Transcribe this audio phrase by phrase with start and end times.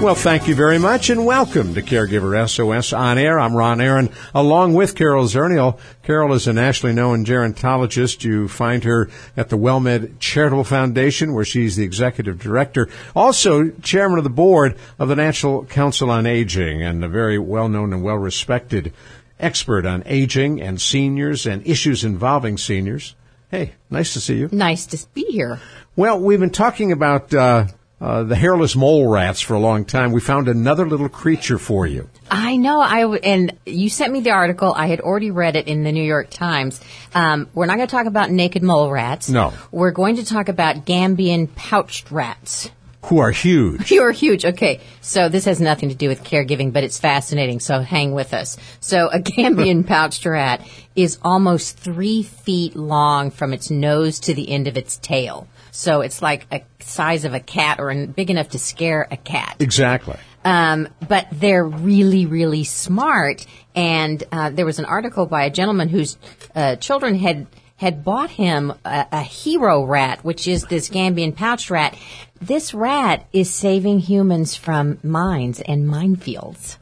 [0.00, 3.38] Well, thank you very much and welcome to Caregiver SOS on air.
[3.38, 5.76] I'm Ron Aaron along with Carol Zernial.
[6.04, 8.22] Carol is a nationally known gerontologist.
[8.22, 14.18] You find her at the WellMed Charitable Foundation where she's the executive director, also chairman
[14.18, 18.92] of the board of the National Council on Aging and a very well-known and well-respected
[19.40, 23.16] expert on aging and seniors and issues involving seniors.
[23.50, 24.48] Hey, nice to see you.
[24.52, 25.58] Nice to be here.
[25.96, 27.66] Well, we've been talking about uh,
[28.00, 30.12] uh, the hairless mole rats for a long time.
[30.12, 32.08] We found another little creature for you.
[32.30, 32.80] I know.
[32.80, 34.72] I w- and you sent me the article.
[34.72, 36.80] I had already read it in the New York Times.
[37.14, 39.28] Um, we're not going to talk about naked mole rats.
[39.28, 39.52] No.
[39.72, 42.70] We're going to talk about Gambian pouched rats.
[43.06, 43.90] Who are huge.
[43.90, 44.44] You are huge.
[44.44, 44.80] Okay.
[45.00, 47.58] So this has nothing to do with caregiving, but it's fascinating.
[47.58, 48.56] So hang with us.
[48.80, 54.50] So a Gambian pouched rat is almost three feet long from its nose to the
[54.50, 55.48] end of its tail.
[55.70, 59.56] So it's like a size of a cat or big enough to scare a cat.
[59.60, 60.16] Exactly.
[60.44, 63.46] Um, but they're really, really smart.
[63.74, 66.16] And uh, there was an article by a gentleman whose
[66.54, 67.46] uh, children had
[67.76, 71.96] had bought him a, a, hero rat, which is this Gambian pouch rat.
[72.40, 76.76] This rat is saving humans from mines and minefields.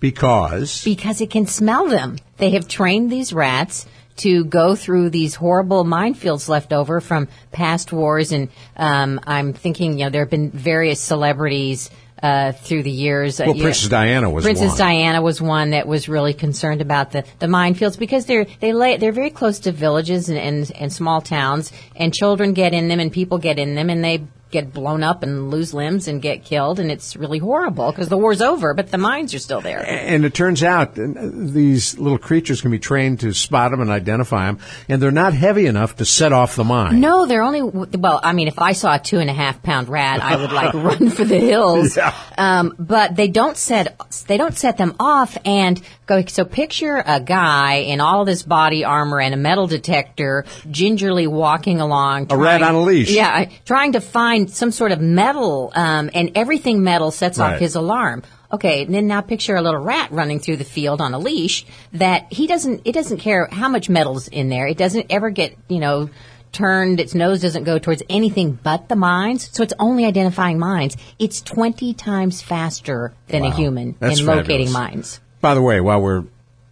[0.00, 0.82] Because?
[0.82, 2.18] Because it can smell them.
[2.38, 7.92] They have trained these rats to go through these horrible minefields left over from past
[7.92, 8.32] wars.
[8.32, 11.90] And um, I'm thinking, you know, there have been various celebrities
[12.22, 13.38] uh, through the years.
[13.38, 14.78] Well, uh, Princess Diana was Princess one.
[14.78, 18.96] Diana was one that was really concerned about the, the minefields because they're they lay
[18.96, 22.98] they're very close to villages and, and and small towns, and children get in them
[22.98, 24.22] and people get in them, and they
[24.54, 28.16] get blown up and lose limbs and get killed, and it's really horrible because the
[28.16, 29.84] war's over, but the mines are still there.
[29.84, 34.46] And it turns out these little creatures can be trained to spot them and identify
[34.46, 37.00] them, and they're not heavy enough to set off the mine.
[37.00, 38.20] No, they're only well.
[38.22, 40.72] I mean, if I saw a two and a half pound rat, I would like
[40.88, 41.96] run for the hills.
[41.96, 42.14] Yeah.
[42.38, 46.24] Um, but they don't set they don't set them off and go.
[46.26, 51.26] So picture a guy in all of this body armor and a metal detector, gingerly
[51.26, 52.28] walking along.
[52.28, 53.10] Trying, a rat on a leash.
[53.10, 57.54] Yeah, trying to find some sort of metal, um, and everything metal sets Right.
[57.54, 58.22] off his alarm.
[58.52, 61.66] Okay, and then now picture a little rat running through the field on a leash
[61.92, 64.66] that he doesn't, it doesn't care how much metal's in there.
[64.68, 66.08] It doesn't ever get, you know,
[66.52, 67.00] turned.
[67.00, 69.48] Its nose doesn't go towards anything but the mines.
[69.52, 70.96] So it's only identifying mines.
[71.18, 73.48] It's 20 times faster than Wow.
[73.48, 74.72] a human That's in locating fabulous.
[74.72, 75.20] mines.
[75.40, 76.22] By the way, while we're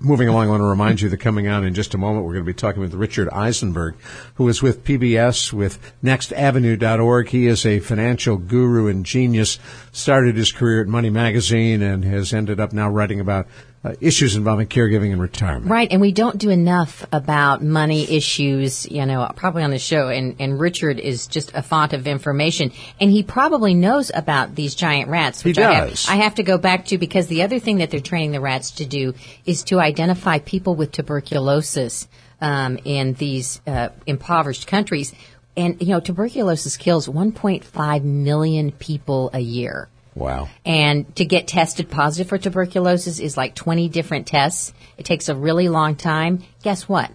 [0.05, 2.33] moving along, I want to remind you that coming out in just a moment, we're
[2.33, 3.95] going to be talking with Richard Eisenberg,
[4.35, 7.29] who is with PBS with NextAvenue.org.
[7.29, 9.59] He is a financial guru and genius,
[9.93, 13.47] started his career at Money Magazine and has ended up now writing about
[13.85, 15.71] uh, issues involving caregiving and retirement.
[15.71, 20.09] Right, and we don't do enough about money issues, you know, probably on the show.
[20.09, 24.75] And, and Richard is just a font of information, and he probably knows about these
[24.75, 25.43] giant rats.
[25.43, 26.09] He Which I have, does.
[26.09, 28.71] I have to go back to because the other thing that they're training the rats
[28.73, 32.07] to do is to identify people with tuberculosis
[32.41, 35.13] um, in these uh, impoverished countries.
[35.57, 39.89] And you know, tuberculosis kills 1.5 million people a year.
[40.15, 40.49] Wow.
[40.65, 44.73] And to get tested positive for tuberculosis is like 20 different tests.
[44.99, 46.43] It takes a really long time.
[46.63, 47.11] Guess what?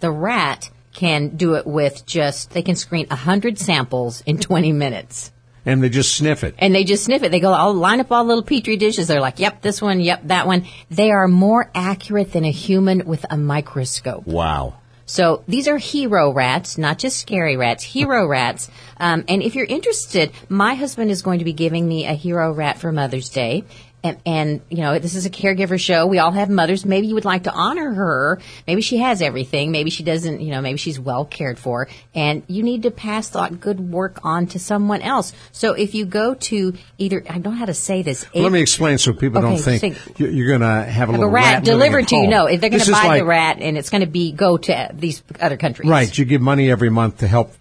[0.00, 5.32] The rat can do it with just, they can screen 100 samples in 20 minutes.
[5.64, 6.54] And they just sniff it.
[6.58, 7.30] And they just sniff it.
[7.30, 9.06] They go, I'll line up all little petri dishes.
[9.06, 10.66] They're like, yep, this one, yep, that one.
[10.90, 14.26] They are more accurate than a human with a microscope.
[14.26, 14.78] Wow.
[15.08, 18.70] So these are hero rats, not just scary rats, hero rats.
[18.98, 22.52] Um, and if you're interested, my husband is going to be giving me a hero
[22.52, 23.64] rat for Mother's Day.
[24.04, 26.06] And, and, you know, this is a caregiver show.
[26.06, 26.86] We all have mothers.
[26.86, 28.38] Maybe you would like to honor her.
[28.66, 29.72] Maybe she has everything.
[29.72, 31.88] Maybe she doesn't, you know, maybe she's well cared for.
[32.14, 35.32] And you need to pass that good work on to someone else.
[35.50, 38.24] So if you go to either, I don't know how to say this.
[38.32, 40.92] Well, let me explain so people don't think think- you- you're going to have a
[40.92, 42.28] have a little rat, rat delivered to you.
[42.28, 44.90] No, they're going to buy like- the rat and it's going to be go to
[44.94, 45.88] these other countries.
[45.88, 46.16] Right.
[46.16, 47.52] You give money every month to help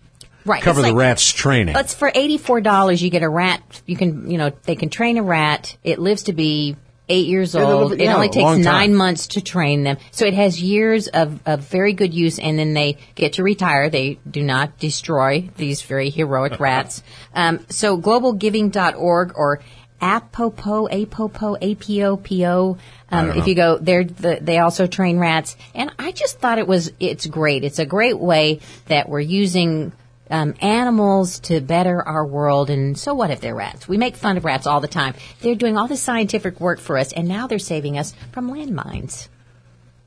[0.48, 0.62] Right.
[0.64, 1.76] cover It's the like- rat's training.
[1.76, 3.02] It's for eighty four dollars.
[3.04, 3.62] You get a rat.
[3.86, 5.76] You can, you know, they can train a rat.
[5.84, 6.76] It lives to be
[7.10, 7.92] eight years Yeah, they old.
[7.92, 8.64] live- it yeah, only takes long time.
[8.64, 9.96] nine months to train them.
[10.12, 13.90] So it has years of, of very good use, and then they get to retire.
[13.90, 17.04] They do not destroy these very heroic rats.
[17.34, 19.62] Um, so globalgiving.org or
[20.02, 22.78] Apopo, Apopo, APOPO.
[23.10, 26.68] Um, if you go, they're the, they also train rats, and I just thought it
[26.68, 27.64] was it's great.
[27.64, 29.94] It's a great way that we're using
[30.30, 32.70] um, animals to better our world.
[32.70, 33.88] And so what if they're rats?
[33.88, 35.14] We make fun of rats all the time.
[35.42, 39.30] They're doing all this scientific work for us, and now they're saving us from landmines.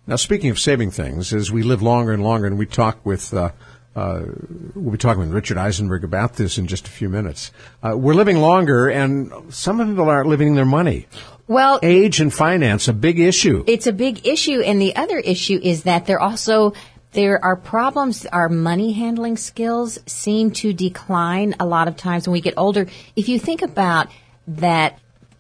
[0.07, 3.33] Now, speaking of saving things, as we live longer and longer, and we talk with,
[3.33, 3.51] uh,
[3.95, 4.23] uh,
[4.75, 7.53] we'll be talking with Richard Eisenberg about this in just a few minutes.
[7.83, 11.07] Uh, we're living longer, and some people aren't living their money.
[11.47, 13.65] Well, Age and finance, a big issue.
[13.67, 16.75] it's a big issue and the other issue is that they're also
[17.13, 22.33] there are problems our money handling skills seem to decline a lot of times when
[22.33, 22.87] we get older
[23.17, 24.09] if you think about
[24.47, 24.99] that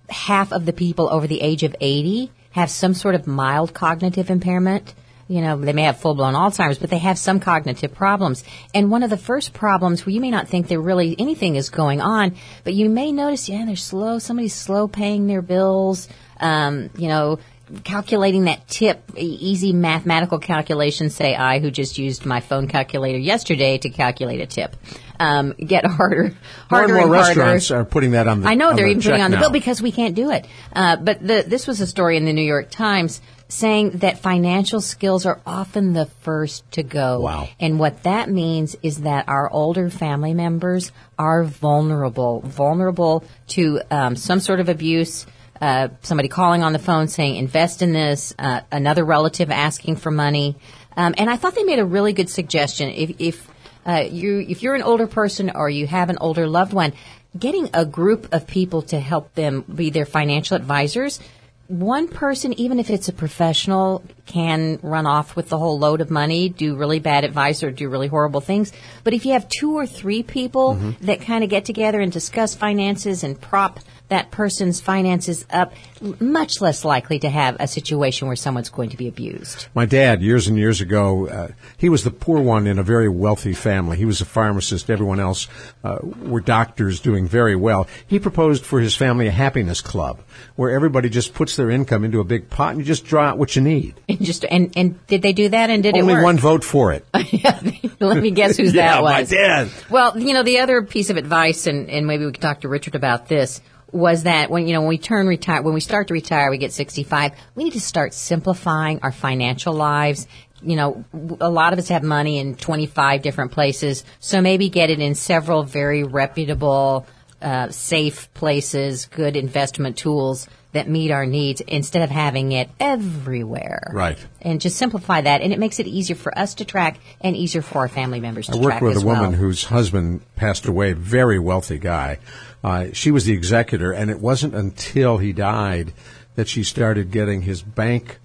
[0.08, 4.30] half of the people over the age of 80 have some sort of mild cognitive
[4.30, 4.94] impairment
[5.30, 8.42] you know, they may have full blown Alzheimer's, but they have some cognitive problems.
[8.74, 11.70] And one of the first problems where you may not think there really anything is
[11.70, 12.34] going on,
[12.64, 14.18] but you may notice, yeah, they're slow.
[14.18, 16.08] Somebody's slow paying their bills.
[16.40, 17.38] Um, you know,
[17.84, 23.78] calculating that tip, easy mathematical calculation, say I, who just used my phone calculator yesterday
[23.78, 24.76] to calculate a tip,
[25.18, 26.36] um, get harder, More and
[26.70, 27.40] harder more and harder.
[27.40, 29.42] restaurants are putting that on the I know they're the even putting on the now.
[29.42, 30.46] bill because we can't do it.
[30.74, 34.80] Uh, but the, this was a story in the New York Times saying that financial
[34.80, 37.20] skills are often the first to go.
[37.20, 37.48] Wow.
[37.58, 44.14] And what that means is that our older family members are vulnerable, vulnerable to um,
[44.16, 45.26] some sort of abuse.
[45.60, 50.10] Uh, somebody calling on the phone saying invest in this, uh, another relative asking for
[50.10, 50.56] money,
[50.96, 52.90] um, and I thought they made a really good suggestion.
[52.90, 53.50] If, if
[53.86, 56.92] uh, you if you're an older person or you have an older loved one,
[57.38, 61.20] getting a group of people to help them be their financial advisors.
[61.68, 66.10] One person, even if it's a professional, can run off with the whole load of
[66.10, 68.72] money, do really bad advice, or do really horrible things.
[69.04, 72.56] But if you have two or three people that kind of get together and discuss
[72.56, 73.78] finances and prop
[74.10, 75.72] that person's finances up,
[76.20, 79.66] much less likely to have a situation where someone's going to be abused.
[79.74, 83.08] My dad, years and years ago, uh, he was the poor one in a very
[83.08, 83.96] wealthy family.
[83.96, 84.90] He was a pharmacist.
[84.90, 85.48] Everyone else
[85.82, 87.86] uh, were doctors doing very well.
[88.06, 90.20] He proposed for his family a happiness club
[90.56, 93.38] where everybody just puts their income into a big pot and you just draw out
[93.38, 93.94] what you need.
[94.08, 95.70] And just and and did they do that?
[95.70, 96.24] And did Only it work?
[96.24, 97.06] one vote for it.
[98.00, 99.70] Let me guess whose Yeah, that my dad.
[99.88, 102.68] Well, you know, the other piece of advice, and, and maybe we could talk to
[102.68, 103.60] Richard about this,
[103.92, 106.58] was that when you know when we turn retire, when we start to retire, we
[106.58, 107.32] get 65.
[107.54, 110.26] We need to start simplifying our financial lives.
[110.62, 111.04] You know,
[111.40, 115.14] a lot of us have money in 25 different places, so maybe get it in
[115.14, 117.06] several very reputable,
[117.40, 123.90] uh, safe places, good investment tools that meet our needs instead of having it everywhere.
[123.92, 124.18] Right.
[124.40, 127.62] And just simplify that, and it makes it easier for us to track and easier
[127.62, 130.92] for our family members to I worked track with a woman whose husband passed away,
[130.92, 132.18] very wealthy guy.
[132.62, 135.92] Uh, she was the executor, and it wasn't until he died
[136.36, 138.19] that she started getting his bank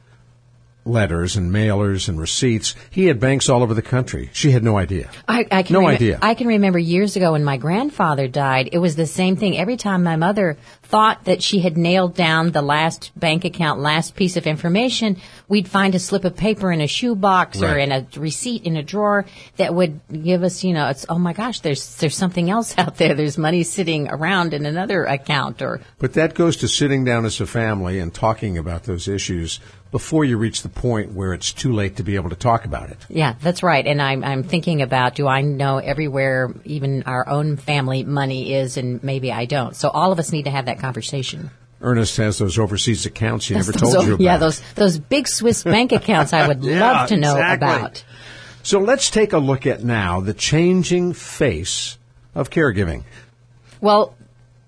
[0.85, 2.75] letters and mailers and receipts.
[2.91, 4.29] He had banks all over the country.
[4.33, 5.09] She had no idea.
[5.27, 6.19] I, I can no remem- idea.
[6.21, 8.69] I can remember years ago when my grandfather died.
[8.71, 9.57] It was the same thing.
[9.57, 14.15] Every time my mother thought that she had nailed down the last bank account, last
[14.15, 15.17] piece of information,
[15.47, 18.83] we'd find a slip of paper in a shoebox or in a receipt in a
[18.83, 19.25] drawer
[19.57, 22.97] that would give us, you know, it's oh my gosh, there's there's something else out
[22.97, 23.15] there.
[23.15, 27.41] There's money sitting around in another account or But that goes to sitting down as
[27.41, 29.59] a family and talking about those issues
[29.95, 32.89] before you reach the point where it's too late to be able to talk about
[32.89, 32.97] it.
[33.07, 33.87] Yeah, that's right.
[33.87, 38.75] And I'm I'm thinking about do I know everywhere even our own family money is
[38.75, 39.73] and maybe I don't.
[39.73, 41.49] So all of us need to have that conversation.
[41.79, 44.23] Ernest has those overseas accounts he never Those- told you about.
[44.23, 47.67] Yeah, those those big Swiss bank accounts I would Yeah, love to know exactly.
[47.69, 48.03] about.
[48.63, 51.97] So let's take a look at now the changing face
[52.33, 53.03] of caregiving.
[53.79, 54.13] Well,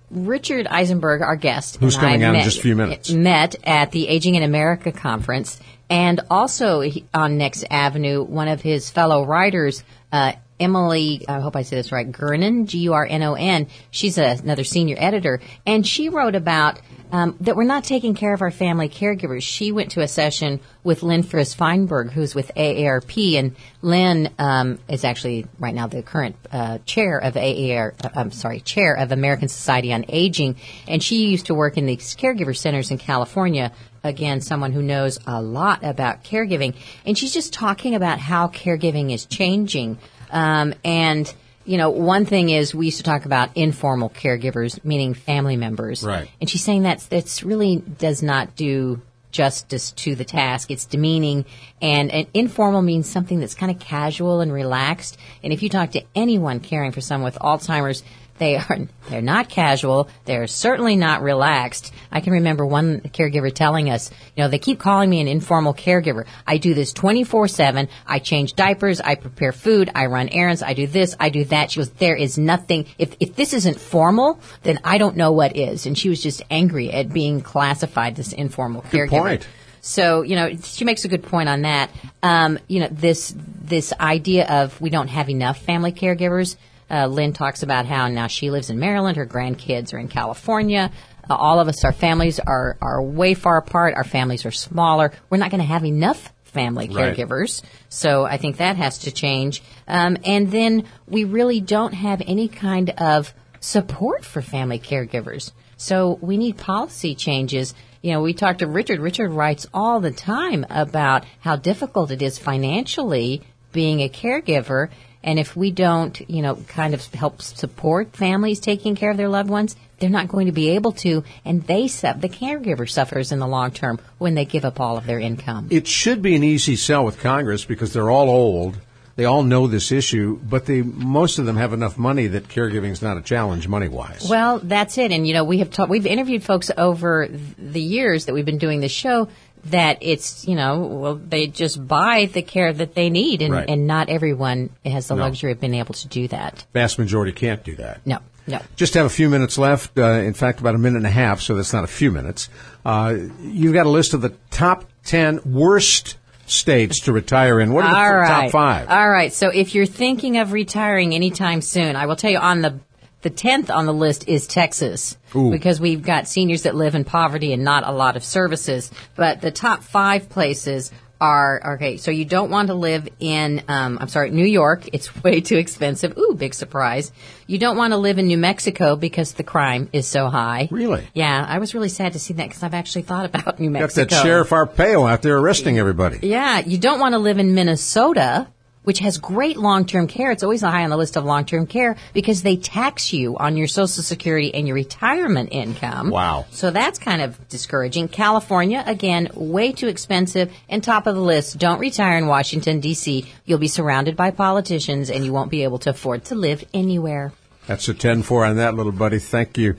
[0.10, 3.10] Richard Eisenberg, our guest, Who's and coming I out in just a few minutes.
[3.12, 5.60] met at the Aging in America conference,
[5.90, 6.84] and also
[7.14, 11.92] on Next Avenue, one of his fellow writers, uh, Emily, I hope I say this
[11.92, 13.68] right, Gurnon, G-U-R-N-O-N.
[13.92, 16.80] She's a, another senior editor, and she wrote about
[17.12, 19.44] um, that we're not taking care of our family caregivers.
[19.44, 24.80] She went to a session with Lynn Friss Feinberg, who's with AARP, and Lynn um,
[24.90, 27.94] is actually right now the current uh, chair of AAR.
[28.04, 31.86] uh, I'm sorry, chair of American Society on Aging, and she used to work in
[31.86, 33.72] these caregiver centers in California.
[34.04, 39.14] Again, someone who knows a lot about caregiving, and she's just talking about how caregiving
[39.14, 39.98] is changing,
[40.32, 41.34] um, and
[41.68, 46.04] you know, one thing is we used to talk about informal caregivers, meaning family members.
[46.04, 46.30] Right.
[46.40, 50.72] And she's saying that's that's really does not do justice to the task.
[50.72, 51.46] It's demeaning
[51.82, 55.18] and, and informal means something that's kind of casual and relaxed.
[55.44, 58.02] And if you talk to anyone caring for someone with Alzheimer's,
[58.38, 58.78] They are
[59.10, 60.10] they're not casual.
[60.26, 61.94] They're certainly not relaxed.
[62.12, 65.74] I can remember one caregiver telling us, you know, they keep calling me an informal
[65.74, 66.26] caregiver.
[66.46, 67.88] I do this 24/7.
[68.06, 71.72] I change diapers, I prepare food, I run errands, I do this, I do that.
[71.72, 75.56] She goes, there is nothing if if this isn't formal, then I don't know what
[75.58, 75.86] is.
[75.86, 79.22] And she was just angry at being classified as informal Good caregiver.
[79.22, 79.48] point.
[79.82, 81.90] So you know, she makes a good point on that.
[82.22, 86.56] Um, you know, this this idea of we don't have enough family caregivers.
[86.90, 90.92] Uh, Lynn talks about how now she lives in Maryland, her grandkids are in California.
[91.30, 93.94] Uh, all of us, our families are are way far apart.
[93.96, 95.12] Our families are smaller.
[95.30, 97.16] We're not going to have enough family Right.
[97.16, 97.62] caregivers.
[97.90, 99.62] So I think that has to change.
[99.88, 105.52] Um, and then we really don't have any kind of support for family caregivers.
[105.76, 107.74] So we need policy changes.
[108.02, 109.00] You know, we talked to Richard.
[109.00, 113.42] Richard writes all the time about how difficult it is financially
[113.74, 114.90] being a caregiver.
[115.28, 119.28] And if we don't, you know, kind of help support families taking care of their
[119.28, 121.26] loved ones, they're not going to be able to.
[121.44, 124.98] And they, su- the caregiver suffers in the long term when they give up all
[124.98, 125.68] of their income.
[125.70, 128.78] It should be an easy sell with Congress because they're all old.
[129.18, 132.92] They all know this issue, but they most of them have enough money that caregiving
[132.92, 134.28] is not a challenge money wise.
[134.30, 135.12] Well, that's it.
[135.12, 138.60] And you know, we have ta- we've interviewed folks over the years that we've been
[138.60, 139.28] doing this show
[139.66, 143.68] that it's you know well they just buy the care that they need and, Right.
[143.68, 145.24] and not everyone has the No.
[145.24, 146.64] luxury of being able to do that.
[146.74, 148.00] Vast majority can't do that.
[148.06, 148.60] No, no.
[148.76, 149.98] Just have a few minutes left.
[149.98, 152.50] Uh, in fact, about a minute and a half, so that's not a few minutes.
[152.86, 156.18] Uh, you've got a list of the top ten worst
[156.48, 157.74] states to retire in.
[157.74, 158.42] What are the All f- right.
[158.44, 158.90] top five?
[158.90, 159.32] All right.
[159.34, 162.80] So if you're thinking of retiring anytime soon, I will tell you on the
[163.24, 165.50] the tenth on the list is Texas Ooh.
[165.52, 168.92] because we've got seniors that live in poverty and not a lot of services.
[169.16, 171.98] But the top five places are okay.
[171.98, 174.90] So you don't want to live in um, I'm sorry, New York.
[174.94, 176.18] It's way too expensive.
[176.18, 177.12] Ooh, big surprise.
[177.48, 180.68] You don't want to live in New Mexico because the crime is so high.
[180.72, 181.08] Really?
[181.14, 184.04] Yeah, I was really sad to see that because I've actually thought about New Mexico.
[184.04, 186.20] Got that Sheriff Arpaio out there arresting everybody.
[186.22, 188.48] Yeah, you don't want to live in Minnesota,
[188.88, 190.32] which has great long-term care.
[190.32, 193.68] It's always high on the list of long-term care because they tax you on your
[193.68, 196.10] Social Security and your retirement income.
[196.10, 196.46] Wow.
[196.52, 198.08] So that's kind of discouraging.
[198.08, 201.58] California, again, way too expensive and top of the list.
[201.58, 203.26] Don't retire in Washington, D.C.
[203.44, 207.34] You'll be surrounded by politicians and you won't be able to afford to live anywhere.
[207.66, 209.20] That's a 10-4 on that, little buddy.
[209.20, 209.76] Thank you.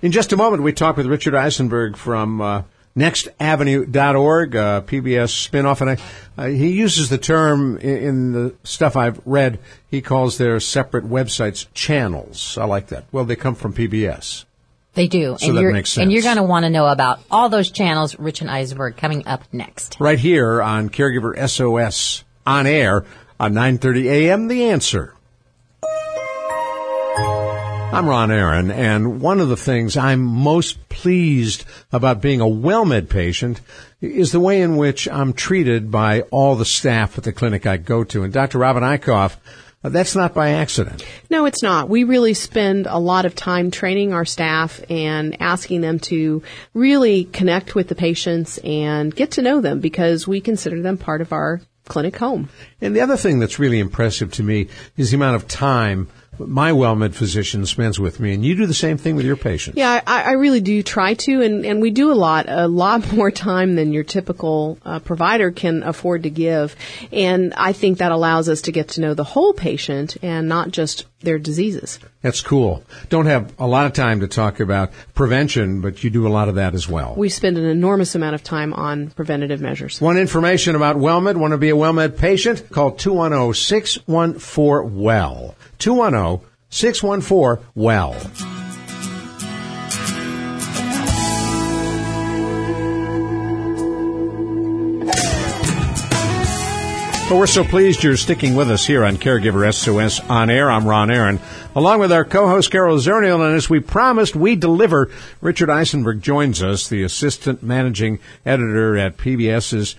[0.00, 2.62] In just a moment, we talk with Richard Eisenberg from uh,
[2.96, 5.98] nextavenue.org, uh, PBS spinoff, and I,
[6.36, 9.58] uh, he uses the term in, in the stuff I've read.
[9.90, 12.58] He calls their separate websites channels.
[12.58, 13.04] I like that.
[13.12, 14.44] Well, they come from PBS.
[14.94, 15.36] They do.
[15.38, 17.70] So and that you're, makes And you're going to want to know about all those
[17.70, 19.96] channels, Richard Eisenberg, coming up next.
[19.98, 23.04] Right here on Caregiver SOS on air
[23.40, 24.48] on 9:30 a.m.
[24.48, 25.14] The Answer.
[27.92, 33.10] I'm Ron Aaron, and one of the things I'm most pleased about being a WellMed
[33.10, 33.60] patient
[34.00, 37.76] is the way in which I'm treated by all the staff at the clinic I
[37.76, 38.22] go to.
[38.22, 38.56] And Dr.
[38.56, 39.36] Robin Eichhoff,
[39.82, 41.04] that's not by accident.
[41.28, 41.90] No, it's not.
[41.90, 47.24] We really spend a lot of time training our staff and asking them to really
[47.24, 51.34] connect with the patients and get to know them because we consider them part of
[51.34, 52.48] our clinic home.
[52.80, 56.08] And the other thing that's really impressive to me is the amount of time
[56.38, 59.76] my WellMed physician spends with me, and you do the same thing with your patients.
[59.76, 63.12] Yeah, I, I really do try to, and, and we do a lot, a lot
[63.14, 66.74] more time than your typical uh, provider can afford to give.
[67.12, 70.70] And I think that allows us to get to know the whole patient and not
[70.70, 71.98] just their diseases.
[72.20, 72.84] That's cool.
[73.08, 76.48] Don't have a lot of time to talk about prevention, but you do a lot
[76.48, 77.14] of that as well.
[77.16, 80.00] We spend an enormous amount of time on preventative measures.
[80.00, 81.36] Want information about WellMed?
[81.36, 82.70] Want to be a WellMed patient?
[82.70, 85.54] Call 210-614-WELL.
[85.78, 88.61] 210-614-WELL.
[97.32, 100.70] Well, we're so pleased you're sticking with us here on Caregiver SOS On Air.
[100.70, 101.40] I'm Ron Aaron,
[101.74, 105.10] along with our co-host Carol Zernial, and as we promised, we deliver.
[105.40, 109.96] Richard Eisenberg joins us, the assistant managing editor at PBS's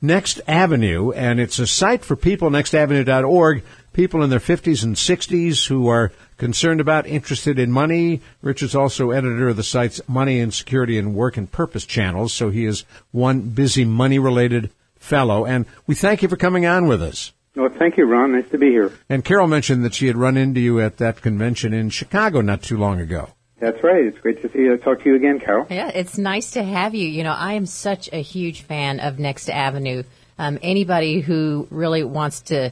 [0.00, 5.66] Next Avenue, and it's a site for people, nextavenue.org, people in their 50s and 60s
[5.66, 8.20] who are concerned about, interested in money.
[8.42, 12.50] Richard's also editor of the site's Money and Security and Work and Purpose channels, so
[12.50, 14.70] he is one busy money-related
[15.06, 17.32] fellow, and we thank you for coming on with us.
[17.54, 18.32] Well, thank you, Ron.
[18.32, 18.92] Nice to be here.
[19.08, 22.62] And Carol mentioned that she had run into you at that convention in Chicago not
[22.62, 23.30] too long ago.
[23.58, 24.04] That's right.
[24.04, 24.76] It's great to see you.
[24.76, 25.66] Talk to you again, Carol.
[25.70, 27.08] Yeah, it's nice to have you.
[27.08, 30.02] You know, I am such a huge fan of Next Avenue.
[30.38, 32.70] Um, anybody who really wants to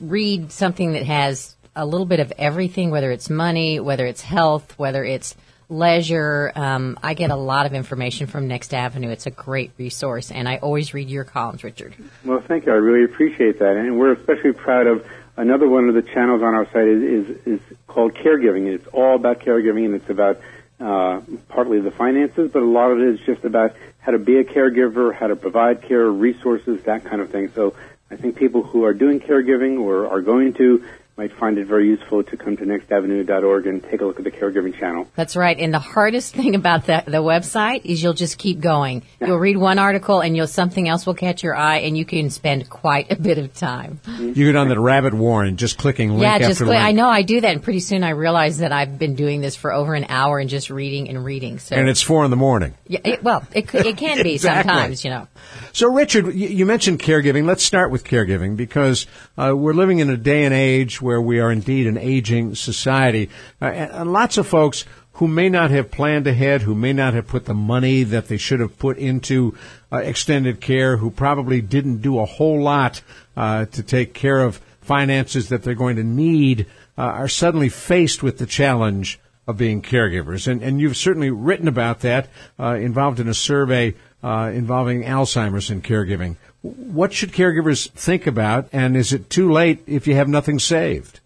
[0.00, 4.78] read something that has a little bit of everything, whether it's money, whether it's health,
[4.78, 5.34] whether it's
[5.68, 6.52] leisure.
[6.54, 9.10] Um, I get a lot of information from Next Avenue.
[9.10, 11.94] It's a great resource, and I always read your columns, Richard.
[12.24, 12.72] Well, thank you.
[12.72, 15.06] I really appreciate that, and we're especially proud of
[15.36, 18.66] another one of the channels on our site is is, is called caregiving.
[18.72, 20.40] It's all about caregiving, and it's about
[20.80, 24.38] uh, partly the finances, but a lot of it is just about how to be
[24.38, 27.50] a caregiver, how to provide care, resources, that kind of thing.
[27.54, 27.74] So
[28.10, 30.84] I think people who are doing caregiving or are going to
[31.16, 34.32] might find it very useful to come to nextavenue.org and take a look at the
[34.32, 35.06] caregiving channel.
[35.14, 35.56] That's right.
[35.56, 39.02] And the hardest thing about the, the website is you'll just keep going.
[39.20, 42.30] You'll read one article and you'll something else will catch your eye and you can
[42.30, 44.00] spend quite a bit of time.
[44.18, 46.70] You get on the rabbit warren, just clicking link yeah, after just link.
[46.70, 46.80] click.
[46.80, 49.54] I know I do that and pretty soon I realize that I've been doing this
[49.54, 51.60] for over an hour and just reading and reading.
[51.60, 52.74] So And it's four in the morning.
[52.88, 54.68] yeah, it, well, it, it can be Exactly.
[54.68, 55.28] sometimes, you know.
[55.72, 57.46] So, Richard, you you mentioned caregiving.
[57.46, 59.06] Let's start with caregiving because
[59.38, 63.28] uh, we're living in a day and age where we are indeed an aging society.
[63.62, 67.28] Uh, and, lots of folks who may not have planned ahead, who may not have
[67.28, 69.56] put the money that they should have put into
[69.92, 73.02] uh, extended care, who probably didn't do a whole lot
[73.36, 76.66] uh, to take care of finances that they're going to need,
[76.98, 80.48] uh, are suddenly faced with the challenge of being caregivers.
[80.48, 83.94] And, and you've certainly written about that, uh, involved in a survey
[84.24, 86.36] uh, involving Alzheimer's and caregiving.
[86.64, 91.20] What should caregivers think about, and is it too late if you have nothing saved?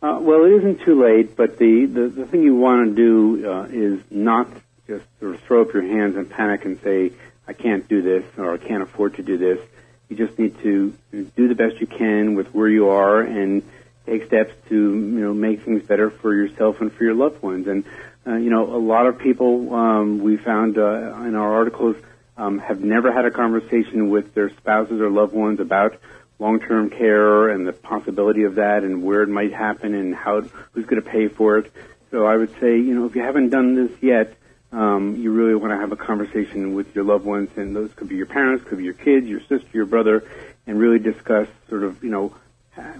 [0.00, 3.50] Uh, well, it isn't too late, but the, the, the thing you want to do
[3.50, 4.48] uh, is not
[4.86, 7.12] just sort of throw up your hands and panic and say,
[7.46, 9.60] I can't do this or I can't afford to do this.
[10.08, 13.62] You just need to do the best you can with where you are and
[14.06, 17.68] take steps to, you know, make things better for yourself and for your loved ones.
[17.68, 17.84] And,
[18.26, 21.96] uh, you know, a lot of people, um, we found uh, in our articles,
[22.36, 25.98] um, have never had a conversation with their spouses or loved ones about
[26.38, 30.40] long-term care and the possibility of that and where it might happen and how
[30.72, 31.72] who's going to pay for it.
[32.10, 34.34] So I would say, you know, if you haven't done this yet,
[34.72, 38.08] um, you really want to have a conversation with your loved ones, and those could
[38.08, 40.24] be your parents, could be your kids, your sister, your brother,
[40.66, 42.34] and really discuss sort of, you know,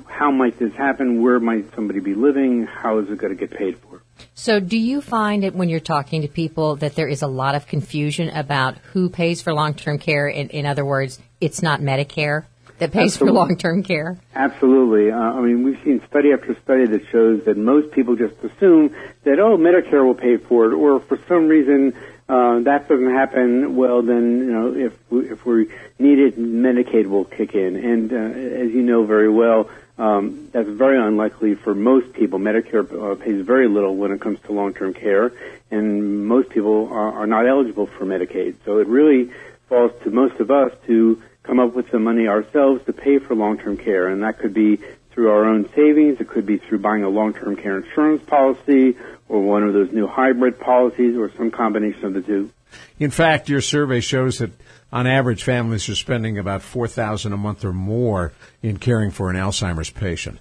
[0.06, 1.22] how might this happen?
[1.22, 2.66] Where might somebody be living?
[2.66, 3.91] How is it going to get paid for?
[4.34, 7.54] So, do you find it when you're talking to people that there is a lot
[7.54, 10.28] of confusion about who pays for long term care?
[10.28, 12.44] In, in other words, it's not Medicare
[12.82, 14.18] that pays for long term care?
[14.34, 15.10] Absolutely.
[15.12, 18.94] Uh, I mean, we've seen study after study that shows that most people just assume
[19.22, 21.94] that, oh, Medicare will pay for it, or for some reason
[22.28, 23.76] uh, that doesn't happen.
[23.76, 27.76] Well, then, you know, if we, if we need it, Medicaid will kick in.
[27.76, 32.38] And uh, as you know very well, um, that's very unlikely for most people.
[32.38, 35.32] Medicare uh, pays very little when it comes to long-term care,
[35.70, 38.56] and most people are, are not eligible for Medicaid.
[38.64, 39.30] So it really
[39.68, 43.34] falls to most of us to come up with the money ourselves to pay for
[43.34, 44.78] long-term care, and that could be
[45.10, 46.20] through our own savings.
[46.20, 48.96] It could be through buying a long-term care insurance policy
[49.28, 52.50] or one of those new hybrid policies or some combination of the two.
[52.98, 54.50] In fact, your survey shows that
[54.92, 58.32] on average, families are spending about four thousand a month or more
[58.62, 60.38] in caring for an Alzheimer's patient.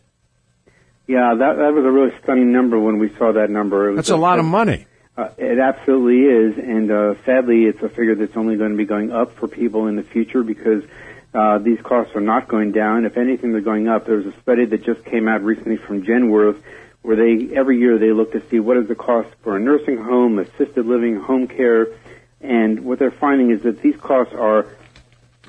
[1.08, 3.96] Yeah, that, that was a really stunning number when we saw that number.
[3.96, 4.86] That's a lot of money.
[5.18, 8.86] Uh, it absolutely is, and uh, sadly, it's a figure that's only going to be
[8.86, 10.84] going up for people in the future because
[11.34, 13.06] uh, these costs are not going down.
[13.06, 14.06] If anything, they're going up.
[14.06, 16.62] There was a study that just came out recently from Genworth,
[17.02, 19.98] where they every year they look to see what is the cost for a nursing
[19.98, 21.88] home, assisted living, home care,
[22.42, 24.66] and what they're finding is that these costs are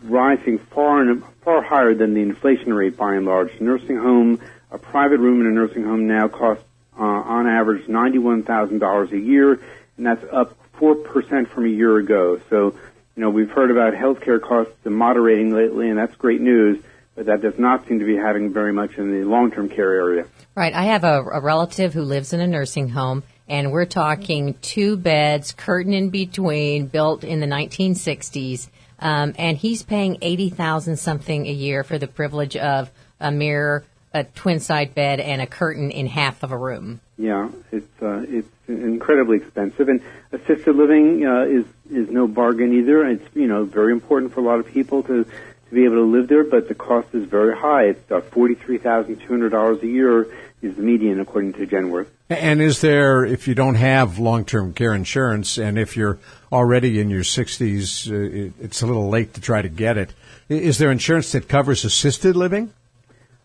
[0.02, 3.60] rising far and far higher than the inflation rate by and large.
[3.60, 6.64] Nursing home, a private room in a nursing home now costs
[6.98, 9.60] uh, on average $91,000 a year,
[9.96, 12.40] and that's up 4% from a year ago.
[12.50, 12.74] So,
[13.16, 16.82] you know, we've heard about healthcare costs moderating lately, and that's great news,
[17.14, 20.26] but that does not seem to be happening very much in the long-term care area.
[20.54, 20.74] Right.
[20.74, 23.22] I have a, a relative who lives in a nursing home,
[23.52, 29.82] and we're talking two beds, curtain in between, built in the 1960s, um, and he's
[29.82, 33.84] paying eighty thousand something a year for the privilege of a mirror,
[34.14, 37.00] a twin side bed, and a curtain in half of a room.
[37.18, 43.06] Yeah, it's uh, it's incredibly expensive, and assisted living uh, is is no bargain either.
[43.06, 46.10] It's you know very important for a lot of people to to be able to
[46.10, 47.88] live there, but the cost is very high.
[47.88, 50.28] It's uh, forty three thousand two hundred dollars a year
[50.62, 52.06] is the median according to Genworth.
[52.32, 56.18] And is there, if you don't have long-term care insurance, and if you're
[56.50, 60.12] already in your 60s, uh, it, it's a little late to try to get it,
[60.48, 62.72] is there insurance that covers assisted living?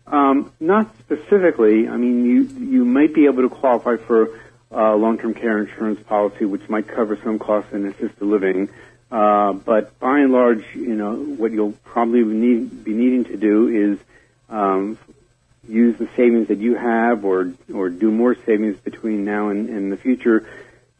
[0.06, 1.88] Um, not specifically.
[1.88, 6.44] I mean, you you might be able to qualify for a long-term care insurance policy,
[6.44, 8.68] which might cover some costs in assisted living.
[9.10, 13.68] Uh, but by and large, you know, what you'll probably need, be needing to do
[13.68, 13.98] is
[14.50, 14.98] um,
[15.68, 19.92] use the savings that you have or or do more savings between now and, and
[19.92, 20.48] the future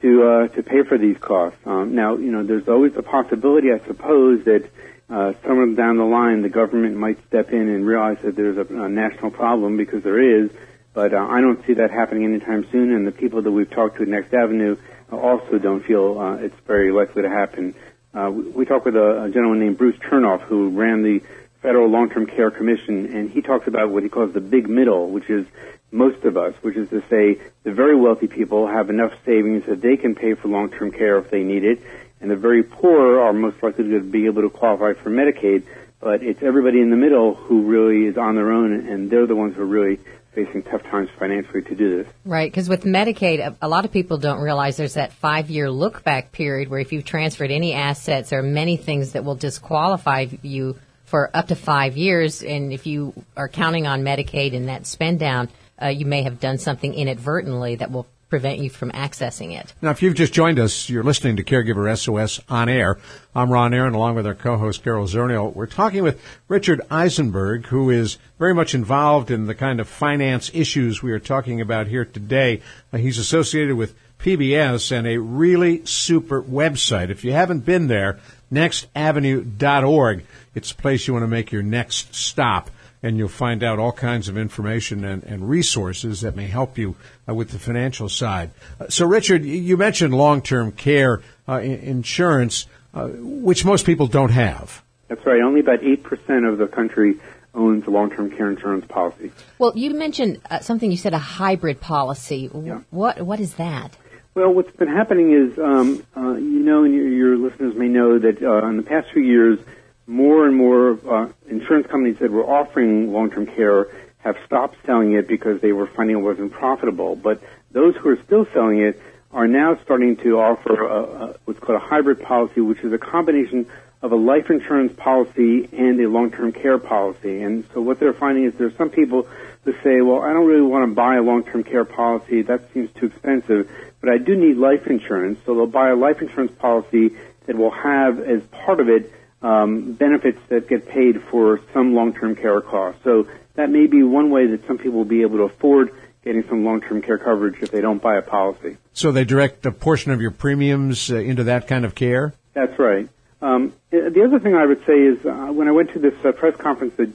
[0.02, 1.58] to uh, to pay for these costs.
[1.64, 4.70] Um, now, you know, there's always a possibility, I suppose, that
[5.10, 8.66] uh, somewhere down the line the government might step in and realize that there's a,
[8.74, 10.50] a national problem because there is.
[10.94, 13.96] But uh, I don't see that happening anytime soon, and the people that we've talked
[13.96, 14.76] to at Next Avenue
[15.10, 17.74] also don't feel uh, it's very likely to happen.
[18.12, 21.22] Uh, we, we talked with a, a gentleman named Bruce Chernof who ran the
[21.68, 25.28] Federal Long-Term Care Commission, and he talks about what he calls the big middle, which
[25.28, 25.46] is
[25.90, 29.82] most of us, which is to say the very wealthy people have enough savings that
[29.82, 31.82] they can pay for long-term care if they need it,
[32.22, 35.64] and the very poor are most likely to be able to qualify for Medicaid,
[36.00, 39.36] but it's everybody in the middle who really is on their own, and they're the
[39.36, 39.98] ones who are really
[40.32, 42.10] facing tough times financially to do this.
[42.24, 46.02] Right, because with Medicaid, a lot of people don't realize there's that five year look
[46.02, 50.28] back period where if you've transferred any assets, there are many things that will disqualify
[50.40, 50.78] you
[51.08, 52.42] for up to five years.
[52.42, 55.48] And if you are counting on Medicaid and that spend down,
[55.80, 59.72] uh, you may have done something inadvertently that will prevent you from accessing it.
[59.80, 62.98] Now, if you've just joined us, you're listening to Caregiver SOS on air.
[63.34, 65.54] I'm Ron Aaron, along with our co-host Carol Zernial.
[65.54, 70.50] We're talking with Richard Eisenberg, who is very much involved in the kind of finance
[70.52, 72.60] issues we are talking about here today.
[72.92, 77.08] Uh, he's associated with PBS and a really super website.
[77.08, 78.18] If you haven't been there,
[78.52, 80.24] nextavenue.org.
[80.54, 82.70] It's a place you want to make your next stop
[83.02, 86.96] and you'll find out all kinds of information and, and resources that may help you
[87.28, 88.50] uh, with the financial side.
[88.80, 94.82] Uh, so, Richard, you mentioned long-term care uh, insurance, uh, which most people don't have.
[95.08, 95.40] That's right.
[95.40, 97.16] Only about eight percent of the country
[97.54, 99.32] owns a long-term care insurance policy.
[99.58, 100.90] Well, you mentioned uh, something.
[100.90, 102.50] You said a hybrid policy.
[102.52, 102.80] Yeah.
[102.90, 103.96] What What is that?
[104.38, 108.20] Well, what's been happening is, um, uh, you know, and your, your listeners may know
[108.20, 109.58] that in the past few years
[110.06, 115.26] more and more uh, insurance companies that were offering long-term care have stopped selling it
[115.26, 117.16] because they were finding it wasn't profitable.
[117.16, 121.58] But those who are still selling it are now starting to offer a, a, what's
[121.58, 123.66] called a hybrid policy, which is a combination
[124.02, 127.42] of a life insurance policy and a long-term care policy.
[127.42, 129.26] And so what they're finding is there's some people
[129.64, 132.42] who say, well, I don't really want to buy a long-term care policy.
[132.42, 133.68] That seems too expensive,
[134.00, 135.38] but I do need life insurance.
[135.44, 139.92] So they'll buy a life insurance policy that will have as part of it um,
[139.92, 143.02] benefits that get paid for some long-term care costs.
[143.04, 145.90] So that may be one way that some people will be able to afford
[146.24, 148.76] getting some long-term care coverage if they don't buy a policy.
[148.92, 152.34] So they direct a portion of your premiums uh, into that kind of care?
[152.54, 153.08] That's right.
[153.40, 156.32] Um, the other thing I would say is uh, when I went to this uh,
[156.32, 157.10] press conference that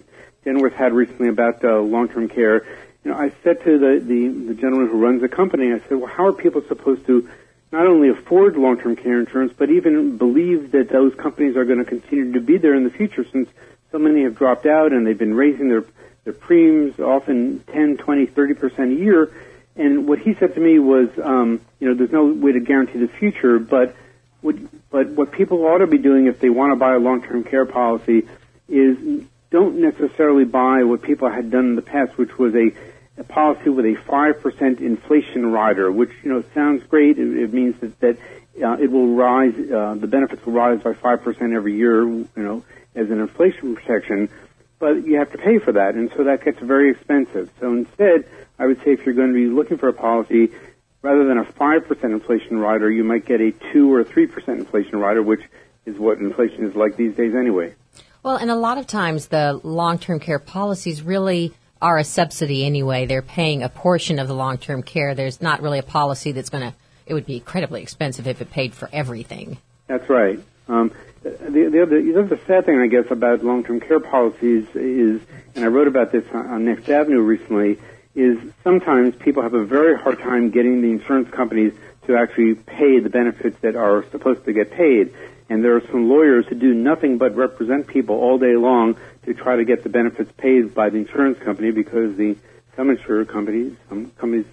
[0.45, 2.65] Genworth had recently about uh, long-term care,
[3.03, 5.97] you know, I said to the, the, the gentleman who runs the company, I said,
[5.97, 7.29] well, how are people supposed to
[7.71, 11.85] not only afford long-term care insurance, but even believe that those companies are going to
[11.85, 13.49] continue to be there in the future since
[13.91, 15.83] so many have dropped out and they've been raising their,
[16.23, 19.31] their premiums often 10, 20, 30% a year.
[19.75, 22.99] And what he said to me was, um, you know, there's no way to guarantee
[22.99, 23.95] the future, but
[24.41, 24.55] what,
[24.91, 27.65] but what people ought to be doing if they want to buy a long-term care
[27.65, 28.27] policy
[28.69, 32.71] is don't necessarily buy what people had done in the past, which was a
[33.17, 37.19] a policy with a 5% inflation rider, which, you know, sounds great.
[37.19, 38.17] It, it means that, that
[38.63, 42.63] uh, it will rise, uh, the benefits will rise by 5% every year, you know,
[42.95, 44.29] as an inflation protection,
[44.79, 47.49] but you have to pay for that, and so that gets very expensive.
[47.59, 48.25] So instead,
[48.59, 50.51] I would say if you're going to be looking for a policy,
[51.01, 55.21] rather than a 5% inflation rider, you might get a 2 or 3% inflation rider,
[55.21, 55.41] which
[55.85, 57.73] is what inflation is like these days anyway.
[58.23, 63.05] Well, and a lot of times the long-term care policies really are a subsidy anyway.
[63.05, 65.13] They're paying a portion of the long term care.
[65.13, 66.73] There's not really a policy that's going to,
[67.05, 69.57] it would be incredibly expensive if it paid for everything.
[69.87, 70.39] That's right.
[70.69, 70.91] Um,
[71.23, 75.21] the, the, other, the other sad thing, I guess, about long-term care policies is,
[75.55, 77.79] and I wrote about this on Next Avenue recently,
[78.15, 81.73] is sometimes people have a very hard time getting the insurance companies
[82.07, 85.13] to actually pay the benefits that are supposed to get paid.
[85.49, 89.33] And there are some lawyers who do nothing but represent people all day long to
[89.33, 92.35] try to get the benefits paid by the insurance company because the
[92.75, 94.45] some insurance companies, some companies,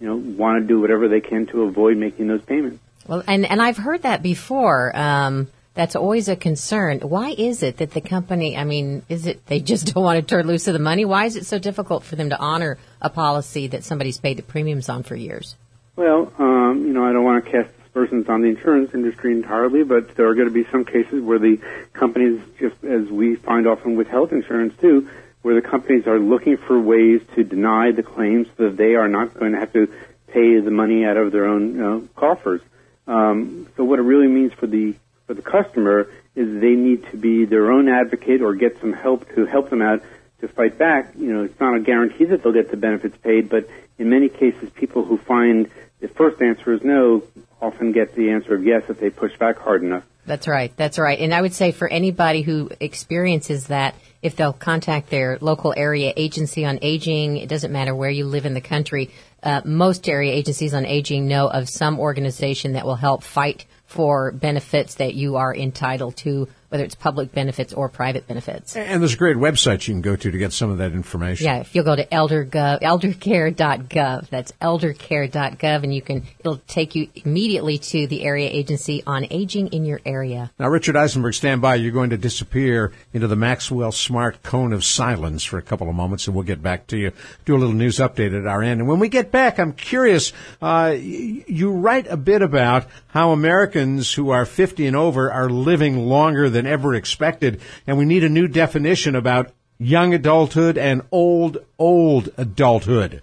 [0.00, 2.80] you know, want to do whatever they can to avoid making those payments.
[3.06, 4.96] Well, and and I've heard that before.
[4.96, 6.98] Um, that's always a concern.
[7.00, 8.56] Why is it that the company?
[8.56, 11.04] I mean, is it they just don't want to turn loose of the money?
[11.04, 14.42] Why is it so difficult for them to honor a policy that somebody's paid the
[14.42, 15.56] premiums on for years?
[15.94, 19.82] Well, um, you know, I don't want to cast aspersions on the insurance industry entirely,
[19.82, 21.60] but there are going to be some cases where the
[21.92, 25.08] companies, just as we find often with health insurance too,
[25.42, 29.08] where the companies are looking for ways to deny the claims so that they are
[29.08, 29.86] not going to have to
[30.28, 32.60] pay the money out of their own you know, coffers.
[33.06, 34.94] Um, so what it really means for the
[35.26, 39.28] for the customer is they need to be their own advocate or get some help
[39.34, 40.02] to help them out
[40.40, 43.48] to fight back, you know, it's not a guarantee that they'll get the benefits paid,
[43.48, 45.68] but in many cases, people who find
[46.00, 47.22] the first answer is no
[47.60, 50.04] often get the answer of yes if they push back hard enough.
[50.26, 50.72] That's right.
[50.76, 51.18] That's right.
[51.18, 56.12] And I would say for anybody who experiences that, if they'll contact their local area
[56.16, 59.10] agency on aging, it doesn't matter where you live in the country.
[59.42, 64.32] Uh, most area agencies on aging know of some organization that will help fight for
[64.32, 68.76] benefits that you are entitled to whether it's public benefits or private benefits.
[68.76, 71.46] And there's a great website you can go to to get some of that information.
[71.46, 77.08] Yeah, if you'll go to eldergov, eldercare.gov, that's eldercare.gov, and you can, it'll take you
[77.14, 80.50] immediately to the area agency on aging in your area.
[80.58, 81.76] Now, Richard Eisenberg, stand by.
[81.76, 85.94] You're going to disappear into the Maxwell Smart cone of silence for a couple of
[85.94, 87.12] moments, and we'll get back to you.
[87.44, 88.80] Do a little news update at our end.
[88.80, 94.12] And when we get back, I'm curious, uh, you write a bit about how Americans
[94.14, 98.24] who are 50 and over are living longer than than ever expected, and we need
[98.24, 103.22] a new definition about young adulthood and old, old adulthood.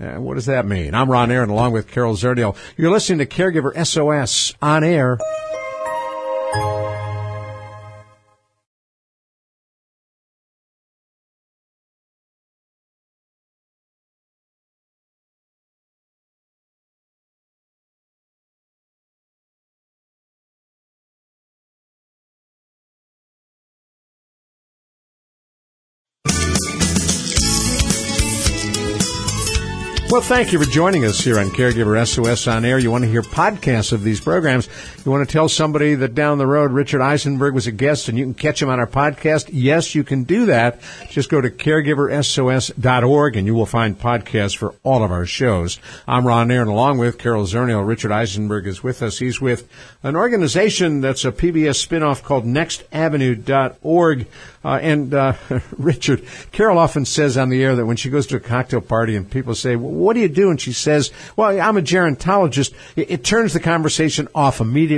[0.00, 0.94] Uh, what does that mean?
[0.94, 2.56] I'm Ron Aaron along with Carol Zernial.
[2.78, 5.18] You're listening to Caregiver SOS on air.
[30.22, 32.78] Thank you for joining us here on Caregiver SOS on Air.
[32.78, 34.68] You want to hear podcasts of these programs.
[35.04, 38.18] You want to tell somebody that down the road Richard Eisenberg was a guest and
[38.18, 39.48] you can catch him on our podcast.
[39.50, 40.78] Yes, you can do that.
[41.08, 45.78] Just go to caregiversos.org and you will find podcasts for all of our shows.
[46.06, 47.86] I'm Ron Aaron along with Carol Zernial.
[47.86, 49.18] Richard Eisenberg is with us.
[49.18, 49.66] He's with
[50.02, 54.26] an organization that's a PBS spinoff called nextavenue.org.
[54.62, 55.32] Uh, and uh,
[55.78, 59.16] Richard, Carol often says on the air that when she goes to a cocktail party
[59.16, 62.74] and people say, well, "What do you do?" and she says, "Well, I'm a gerontologist,"
[62.94, 64.89] it, it turns the conversation off immediately.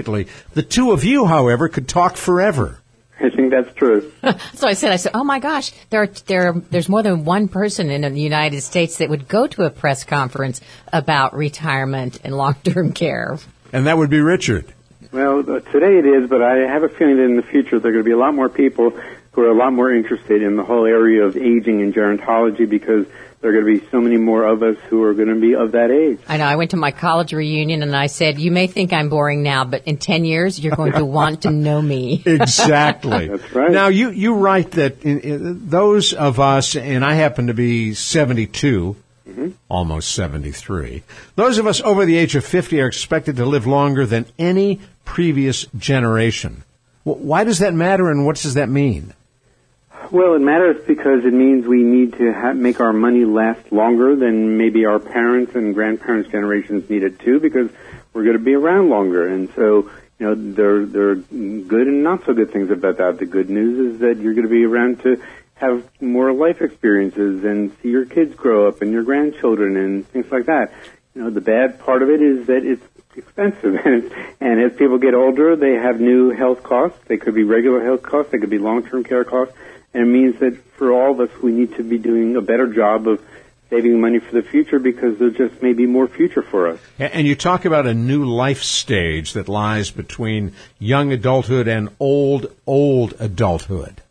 [0.55, 2.78] The two of you, however, could talk forever.
[3.20, 4.12] I think that's true.
[4.55, 7.24] so I said, I said, oh my gosh, there are, there are, there's more than
[7.24, 10.61] one person in the United States that would go to a press conference
[10.92, 13.38] about retirement and long-term care.
[13.72, 14.74] And that would be Richard.
[15.12, 17.90] Well, uh, today it is, but I have a feeling that in the future there
[17.90, 18.98] are going to be a lot more people
[19.33, 23.07] who are a lot more interested in the whole area of aging and gerontology because
[23.42, 25.55] there are going to be so many more of us who are going to be
[25.55, 26.20] of that age.
[26.29, 26.46] I know.
[26.46, 29.64] I went to my college reunion and I said, "You may think I'm boring now,
[29.64, 33.29] but in ten years, you're going to want to know me." exactly.
[33.29, 33.70] That's right.
[33.70, 37.94] Now you you write that in, in, those of us, and I happen to be
[37.94, 38.96] 72.
[39.29, 39.51] Mm-hmm.
[39.69, 41.03] Almost 73.
[41.37, 44.81] Those of us over the age of 50 are expected to live longer than any
[45.05, 46.65] previous generation.
[47.05, 49.15] Why does that matter and what does that mean?
[50.11, 54.15] Well, it matters because it means we need to ha- make our money last longer
[54.15, 57.71] than maybe our parents and grandparents' generations needed to, because
[58.13, 59.27] we're going to be around longer.
[59.27, 63.19] And so, you know, there there are good and not so good things about that.
[63.19, 65.23] The good news is that you're going to be around to
[65.55, 70.31] have more life experiences and see your kids grow up and your grandchildren and things
[70.31, 70.73] like that.
[71.15, 72.83] You know, the bad part of it is that it's
[73.15, 76.99] expensive, and, and as people get older, they have new health costs.
[77.07, 78.33] They could be regular health costs.
[78.33, 79.55] They could be long-term care costs
[79.95, 82.67] and it means that for all of us, we need to be doing a better
[82.67, 83.23] job of
[83.71, 86.81] saving money for the future because there just may be more future for us.
[86.99, 92.55] And you talk about a new life stage that lies between young adulthood and old,
[92.67, 94.03] old adulthood.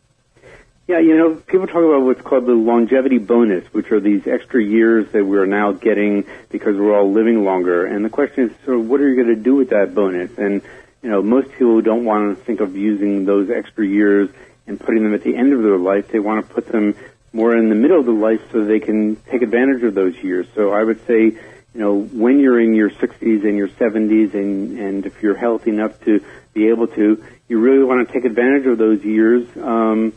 [0.92, 4.62] Yeah, you know, people talk about what's called the longevity bonus, which are these extra
[4.62, 7.86] years that we're now getting because we're all living longer.
[7.86, 10.36] And the question is, so what are you going to do with that bonus?
[10.36, 10.60] And,
[11.02, 14.28] you know, most people don't want to think of using those extra years
[14.66, 16.08] and putting them at the end of their life.
[16.08, 16.94] They want to put them
[17.32, 20.46] more in the middle of the life so they can take advantage of those years.
[20.54, 21.40] So I would say, you
[21.72, 25.98] know, when you're in your 60s and your 70s and, and if you're healthy enough
[26.04, 30.12] to be able to, you really want to take advantage of those years, um,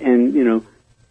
[0.00, 0.64] and, you know,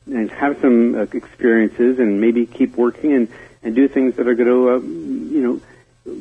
[0.05, 3.27] and have some uh, experiences and maybe keep working and,
[3.63, 5.61] and do things that are going to, uh, you know,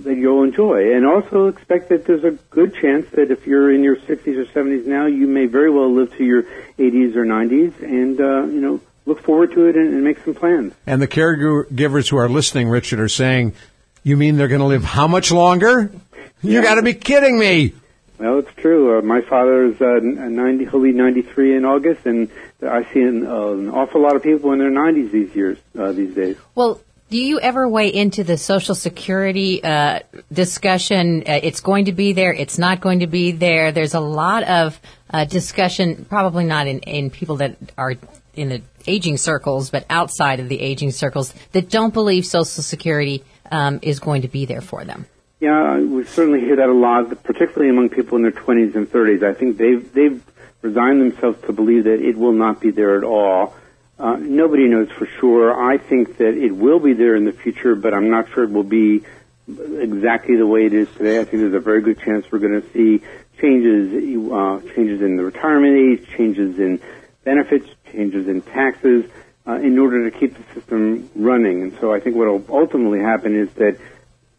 [0.05, 0.95] that you'll enjoy.
[0.95, 4.47] And also expect that there's a good chance that if you're in your 60s or
[4.47, 6.45] 70s now, you may very well live to your
[6.79, 10.35] 80s or 90s and, uh, you know, look forward to it and, and make some
[10.35, 10.73] plans.
[10.87, 13.55] And the caregivers who are listening, Richard, are saying,
[14.05, 15.93] you mean they're going to live how much longer?
[16.43, 16.63] You yeah.
[16.63, 17.75] got to be kidding me.
[18.23, 18.99] Well, it's true.
[18.99, 20.67] Uh, my father is uh, 90.
[20.67, 22.31] He'll be 93 in August, and
[22.63, 25.91] I see an, uh, an awful lot of people in their 90s these years, uh,
[25.91, 26.37] these days.
[26.55, 26.81] Well,
[27.11, 29.99] Do you ever weigh into the Social Security uh,
[30.33, 31.25] discussion?
[31.29, 32.33] Uh, it's going to be there.
[32.33, 33.71] It's not going to be there.
[33.71, 34.81] There's a lot of
[35.11, 37.97] uh, discussion, probably not in, in people that are
[38.35, 43.25] in the aging circles, but outside of the aging circles that don't believe Social Security
[43.51, 45.05] um, is going to be there for them.
[45.43, 49.25] Yeah, we certainly hear that a lot, particularly among people in their 20s and 30s.
[49.25, 50.23] I think they've they've
[50.61, 53.53] resigned themselves to believe that it will not be there at all.
[53.99, 55.53] Uh, nobody knows for sure.
[55.53, 58.53] I think that it will be there in the future, but I'm not sure it
[58.53, 59.03] will be
[59.49, 61.19] exactly the way it is today.
[61.19, 63.05] I think there's a very good chance we're going to see
[63.41, 63.91] changes,
[64.31, 66.81] uh, changes in the retirement age, changes in
[67.25, 69.11] benefits, changes in taxes,
[69.45, 71.63] uh, in order to keep the system running.
[71.63, 73.77] And so I think what will ultimately happen is that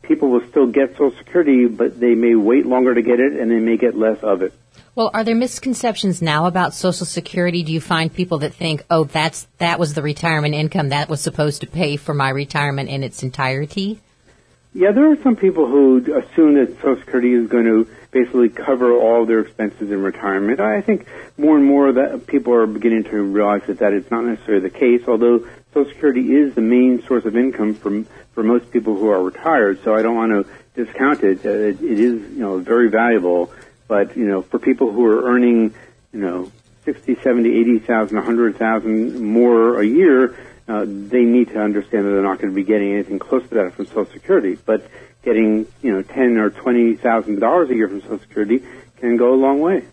[0.03, 3.49] people will still get Social Security, but they may wait longer to get it, and
[3.49, 4.53] they may get less of it.
[4.95, 7.63] Well, are there misconceptions now about Social Security?
[7.63, 11.19] Do you find people that think, "Oh, that's that was the retirement income that was
[11.19, 13.99] supposed to pay for my retirement in its entirety"?
[14.75, 18.91] Yeah, there are some people who assume that Social Security is going to basically cover
[18.91, 20.59] all their expenses in retirement.
[20.59, 24.25] I think more and more that people are beginning to realize that that is not
[24.25, 25.01] necessarily the case.
[25.07, 29.21] Although Social Security is the main source of income for for most people who are
[29.21, 31.45] retired, so I don't want to discount it.
[31.45, 33.51] Uh, it, it is you know very valuable,
[33.87, 35.73] but you know for people who are earning
[36.11, 36.51] you know
[36.85, 40.35] sixty, seventy, eighty thousand, a hundred thousand more a year
[40.67, 43.55] uh, they need to understand that they're not going to be getting anything close to
[43.55, 44.57] that from Social Security.
[44.65, 44.87] But
[45.21, 48.63] getting you know ten or twenty thousand dollars a year from Social Security
[48.97, 49.83] can go a long way.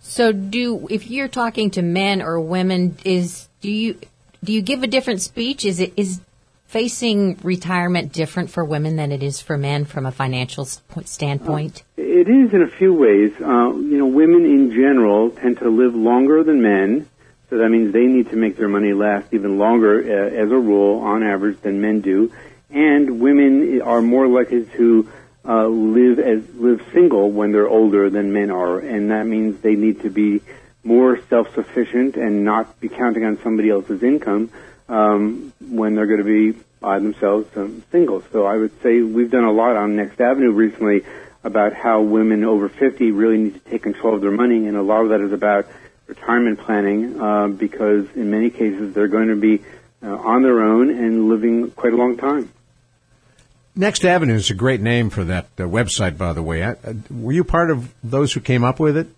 [0.00, 3.98] So, do if you're talking to men or women, is do you
[4.46, 5.64] do you give a different speech?
[5.64, 6.20] Is it is
[6.66, 11.82] facing retirement different for women than it is for men from a financial standpoint?
[11.98, 13.32] Uh, it is in a few ways.
[13.40, 17.08] Uh, you know, women in general tend to live longer than men.
[17.50, 20.58] So that means they need to make their money last even longer, uh, as a
[20.58, 22.32] rule, on average, than men do.
[22.70, 25.08] And women are more likely to
[25.44, 29.76] uh, live as live single when they're older than men are, and that means they
[29.76, 30.42] need to be
[30.86, 34.50] more self-sufficient and not be counting on somebody else's income
[34.88, 38.22] um, when they're going to be by themselves um, single.
[38.32, 41.04] So I would say we've done a lot on Next Avenue recently
[41.42, 44.82] about how women over 50 really need to take control of their money, and a
[44.82, 45.66] lot of that is about
[46.06, 49.62] retirement planning uh, because in many cases they're going to be
[50.02, 52.52] uh, on their own and living quite a long time.
[53.74, 56.62] Next Avenue is a great name for that uh, website, by the way.
[56.62, 59.08] I, uh, were you part of those who came up with it?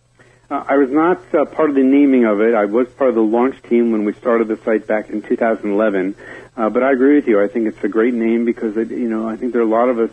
[0.50, 2.54] Uh, I was not uh, part of the naming of it.
[2.54, 6.16] I was part of the launch team when we started the site back in 2011.
[6.56, 7.42] but I agree with you.
[7.42, 9.68] I think it's a great name because it, you know I think there are a
[9.68, 10.10] lot of us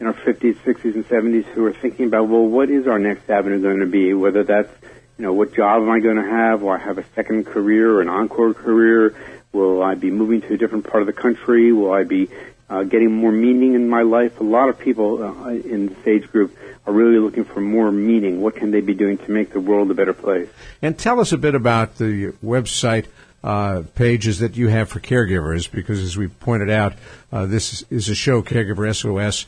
[0.00, 3.28] in our 50s, 60s, and 70s who are thinking about well, what is our next
[3.28, 4.14] avenue going to be?
[4.14, 4.70] Whether that's
[5.18, 6.62] you know, what job am I going to have?
[6.62, 9.14] Will I have a second career or an encore career?
[9.52, 11.72] Will I be moving to a different part of the country?
[11.72, 12.28] Will I be
[12.68, 14.40] uh, getting more meaning in my life?
[14.40, 18.40] A lot of people uh, in the Sage group are really looking for more meaning.
[18.40, 20.48] What can they be doing to make the world a better place?
[20.82, 23.06] And tell us a bit about the website
[23.42, 26.94] uh, pages that you have for caregivers, because as we pointed out,
[27.30, 29.46] uh, this is a show, Caregiver SOS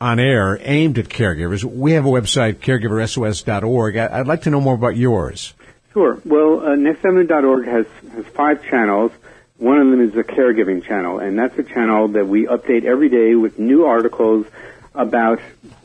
[0.00, 1.64] on air aimed at caregivers.
[1.64, 3.96] We have a website, caregiversos.org.
[3.96, 5.54] I'd like to know more about yours.
[5.92, 6.20] Sure.
[6.24, 9.12] Well, uh, nextavenue.org has, has five channels.
[9.58, 13.08] One of them is the caregiving channel, and that's a channel that we update every
[13.08, 14.46] day with new articles
[14.94, 15.40] about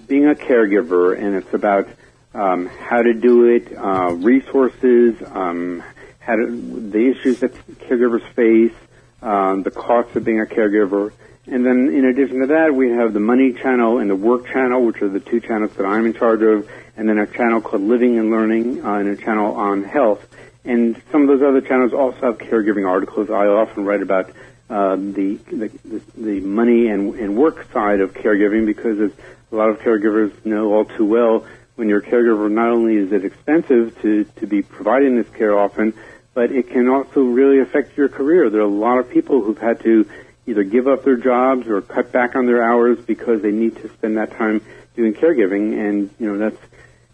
[0.07, 1.87] being a caregiver, and it's about
[2.35, 5.83] um, how to do it, uh, resources, um,
[6.19, 6.45] how to,
[6.91, 8.73] the issues that caregivers face,
[9.23, 11.11] um, the costs of being a caregiver,
[11.47, 14.85] and then in addition to that, we have the money channel and the work channel,
[14.85, 17.81] which are the two channels that I'm in charge of, and then a channel called
[17.81, 20.25] Living and Learning uh, and a channel on health.
[20.65, 23.29] And some of those other channels also have caregiving articles.
[23.29, 24.31] I often write about
[24.69, 29.11] uh, the, the, the money and, and work side of caregiving because as
[29.51, 31.45] a lot of caregivers know all too well,
[31.75, 35.57] when you're a caregiver, not only is it expensive to, to be providing this care
[35.57, 35.93] often,
[36.33, 38.49] but it can also really affect your career.
[38.49, 40.09] There are a lot of people who've had to
[40.45, 43.89] either give up their jobs or cut back on their hours because they need to
[43.89, 44.61] spend that time
[44.95, 45.77] doing caregiving.
[45.79, 46.61] And you know that's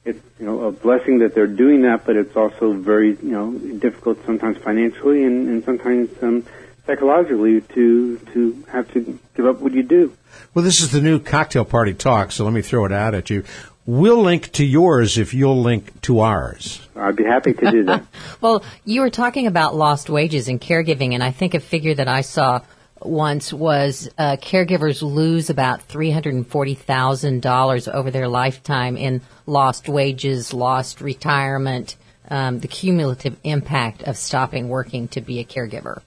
[0.06, 3.52] it's you know a blessing that they're doing that, but it's also very you know
[3.52, 6.46] difficult sometimes financially and, and sometimes um,
[6.86, 10.16] psychologically to to have to give up what you do.
[10.54, 13.30] Well, this is the new cocktail party talk, so let me throw it out at
[13.30, 13.44] you.
[13.86, 16.88] We'll link to yours if you'll link to ours.
[16.96, 18.06] I'd be happy to do that.
[18.42, 22.08] well, you were talking about lost wages and caregiving, and I think a figure that
[22.08, 22.62] I saw
[23.02, 31.96] once was uh, caregivers lose about $340,000 over their lifetime in lost wages, lost retirement,
[32.30, 36.02] um, the cumulative impact of stopping working to be a caregiver.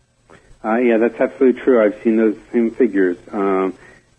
[0.64, 1.84] Uh, yeah, that's absolutely true.
[1.84, 3.18] I've seen those same figures.
[3.30, 3.76] Um,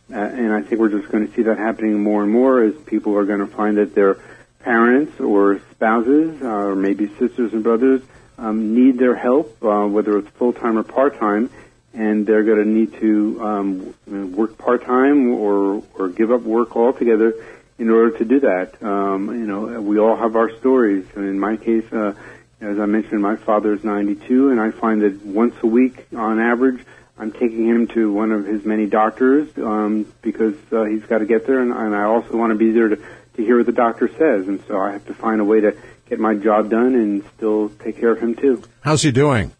[0.10, 3.18] and I think we're just going to see that happening more and more as people
[3.18, 4.18] are going to find that their
[4.60, 8.02] parents or spouses uh, or maybe sisters and brothers
[8.38, 11.50] um, need their help, uh, whether it's full time or part time,
[11.94, 16.76] and they're going to need to um, work part time or or give up work
[16.76, 17.34] altogether
[17.78, 18.82] in order to do that.
[18.84, 21.06] Um, you know, we all have our stories.
[21.16, 22.14] In my case, uh,
[22.62, 26.40] as I mentioned, my father is 92, and I find that once a week, on
[26.40, 26.86] average,
[27.18, 31.26] I'm taking him to one of his many doctors um, because uh, he's got to
[31.26, 33.72] get there, and, and I also want to be there to, to hear what the
[33.72, 35.76] doctor says, and so I have to find a way to
[36.10, 38.64] get my job done and still take care of him too.
[38.82, 39.52] How's he doing?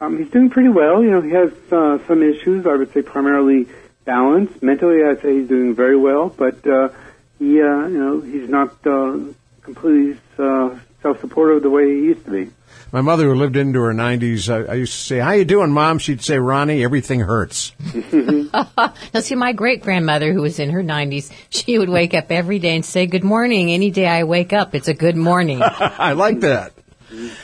[0.00, 1.02] Um, he's doing pretty well.
[1.02, 2.66] You know, he has uh, some issues.
[2.66, 3.66] I would say primarily
[4.04, 4.62] balance.
[4.62, 6.90] Mentally, I'd say he's doing very well, but uh,
[7.38, 9.18] he, uh, you know, he's not uh,
[9.62, 12.50] completely uh, self-supportive the way he used to be.
[12.90, 15.70] My mother, who lived into her 90s, I, I used to say, "How you doing,
[15.70, 17.72] Mom?" She'd say, "Ronnie, everything hurts."
[18.02, 22.58] now, see, my great grandmother, who was in her 90s, she would wake up every
[22.58, 25.60] day and say, "Good morning." Any day I wake up, it's a good morning.
[25.62, 26.72] I like that.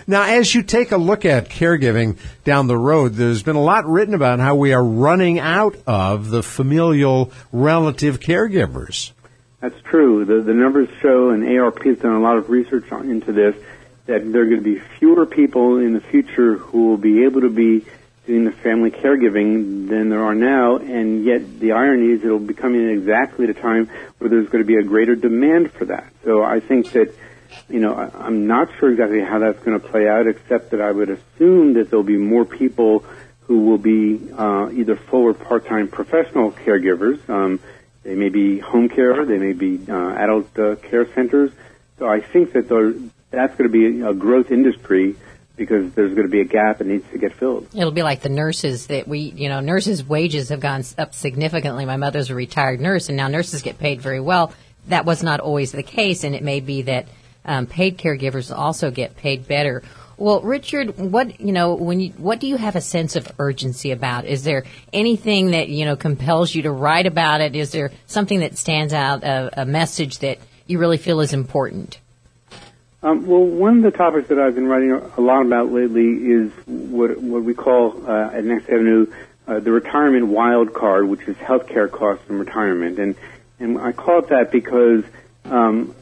[0.06, 3.86] Now, as you take a look at caregiving down the road, there's been a lot
[3.86, 9.12] written about how we are running out of the familial relative caregivers.
[9.60, 10.24] That's true.
[10.24, 13.56] The, the numbers show, and AARP has done a lot of research on, into this,
[14.06, 17.40] that there are going to be fewer people in the future who will be able
[17.40, 17.86] to be
[18.26, 22.54] doing the family caregiving than there are now, and yet the irony is it'll be
[22.54, 23.88] coming at exactly the time
[24.18, 26.12] where there's going to be a greater demand for that.
[26.24, 27.14] So I think that,
[27.68, 30.80] you know, I, I'm not sure exactly how that's going to play out, except that
[30.80, 33.04] I would assume that there'll be more people
[33.42, 37.28] who will be uh, either full or part-time professional caregivers.
[37.28, 37.60] Um,
[38.02, 39.24] they may be home care.
[39.24, 41.50] They may be uh, adult uh, care centers.
[41.98, 42.68] So I think that
[43.30, 45.16] that's going to be a growth industry
[45.56, 47.68] because there's going to be a gap that needs to get filled.
[47.74, 51.84] It'll be like the nurses that we, you know, nurses' wages have gone up significantly.
[51.86, 54.52] My mother's a retired nurse, and now nurses get paid very well.
[54.88, 57.06] That was not always the case, and it may be that
[57.44, 59.82] um, paid caregivers also get paid better.
[60.16, 63.90] Well, Richard, what you know, when you, what do you have a sense of urgency
[63.90, 64.26] about?
[64.26, 67.56] Is there anything that you know compels you to write about it?
[67.56, 71.98] Is there something that stands out, a, a message that you really feel is important?
[73.02, 76.52] Um, well, one of the topics that I've been writing a lot about lately is
[76.66, 79.06] what what we call uh, at Next Avenue
[79.46, 83.14] uh, the retirement wild card, which is healthcare costs in retirement, and
[83.58, 85.04] and I call it that because
[85.44, 85.94] um,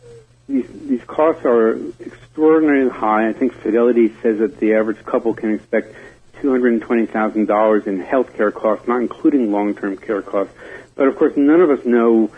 [0.49, 3.28] these these costs are extraordinarily high.
[3.28, 5.95] I think Fidelity says that the average couple can expect
[6.43, 10.53] $220,000 in health care costs, not including long-term care costs.
[10.95, 12.30] But of course, none of us know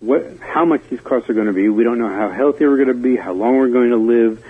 [0.00, 1.68] what, how much these costs are going to be.
[1.68, 4.44] We don't know how healthy we're going to be, how long we're going to live.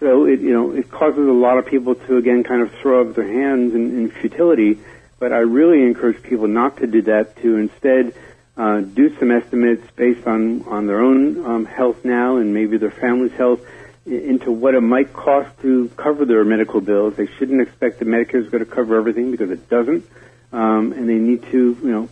[0.00, 3.06] So it, you know, it causes a lot of people to again kind of throw
[3.06, 4.78] up their hands in, in futility.
[5.18, 7.36] But I really encourage people not to do that.
[7.42, 8.14] To instead
[8.56, 12.90] uh, do some estimates based on on their own um, health now and maybe their
[12.90, 13.60] family's health
[14.06, 17.16] into what it might cost to cover their medical bills.
[17.16, 20.08] They shouldn't expect that Medicare is going to cover everything because it doesn't,
[20.52, 22.08] um, and they need to, you know,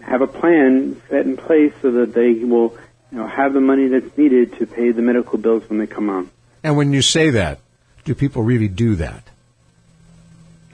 [0.00, 2.76] have a plan set in place so that they will,
[3.12, 6.10] you know, have the money that's needed to pay the medical bills when they come
[6.10, 6.30] on.
[6.62, 7.60] And when you say that,
[8.04, 9.22] do people really do that?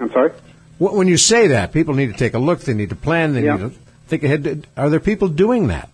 [0.00, 0.32] I'm sorry.
[0.78, 2.60] When you say that, people need to take a look.
[2.60, 3.34] They need to plan.
[3.34, 3.56] They yeah.
[3.56, 3.81] need to
[4.18, 4.66] think ahead.
[4.76, 5.88] Are there people doing that?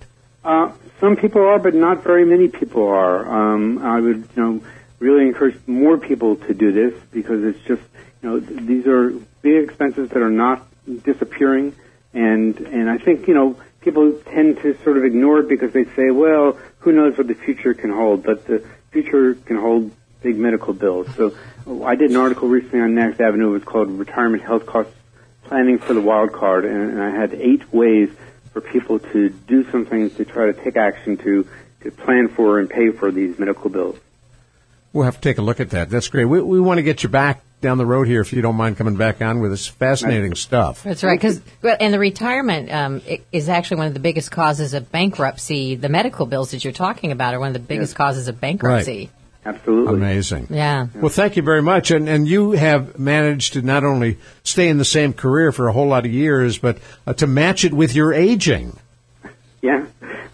[0.45, 3.55] Uh, some people are, but not very many people are.
[3.55, 4.61] Um, I would, you know,
[4.99, 7.83] really encourage more people to do this because it's just,
[8.23, 9.11] you know, these are
[9.43, 10.67] big expenses that are not
[11.05, 11.75] disappearing,
[12.13, 15.85] and and I think you know people tend to sort of ignore it because they
[15.85, 19.93] say, well, who knows what the future can hold, but the future can hold
[20.23, 21.07] big medical bills.
[21.15, 21.37] So
[21.85, 23.51] I did an article recently on Next Avenue.
[23.51, 24.98] It was called "Retirement Health Costs
[25.49, 28.11] Planning for the Wild Card," and, and I had eight ways
[28.53, 31.49] for people to do something to try to take action to
[31.83, 33.97] to plan for and pay for these medical bills.
[34.93, 35.91] We'll have to take a look at that.
[35.91, 36.25] That's great.
[36.25, 38.77] We, we want to get you back down the road here if you don't mind
[38.77, 40.83] coming back on with this fascinating That's, stuff.
[40.83, 41.19] That's right.
[41.19, 45.75] Because and the retirement um, is actually one of the biggest causes of bankruptcy.
[45.75, 47.97] The medical bills that you're talking about are one of the biggest yes.
[47.97, 48.99] causes of bankruptcy.
[48.99, 49.11] Right.
[49.49, 49.95] Absolutely.
[49.95, 50.49] Amazing.
[50.51, 50.89] Yeah.
[50.95, 51.91] Well, thank you very much.
[51.91, 55.73] And, and you have managed to not only stay in the same career for a
[55.73, 56.77] whole lot of years, but
[57.07, 58.79] uh, to match it with your aging.
[59.63, 59.87] Yeah.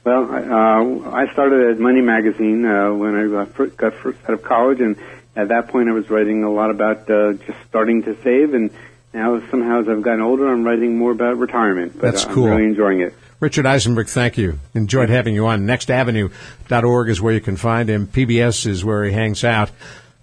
[0.02, 4.34] Well, uh, I started at Money Magazine uh, when I got first, got first out
[4.34, 4.96] of college, and
[5.36, 8.70] at that point I was writing a lot about uh, just starting to save, and
[9.14, 11.92] now somehow as I've gotten older, I'm writing more about retirement.
[11.94, 12.46] But That's cool.
[12.46, 13.14] I'm really enjoying it.
[13.40, 14.58] Richard Eisenberg, thank you.
[14.74, 15.66] Enjoyed having you on.
[15.66, 18.06] NextAvenue.org is where you can find him.
[18.06, 19.70] PBS is where he hangs out.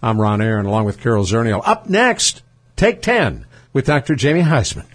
[0.02, 1.62] I'm Ron Aaron along with Carol Zernial.
[1.66, 2.42] Up next,
[2.82, 4.16] Take 10 with Dr.
[4.16, 4.88] Jamie Huysman.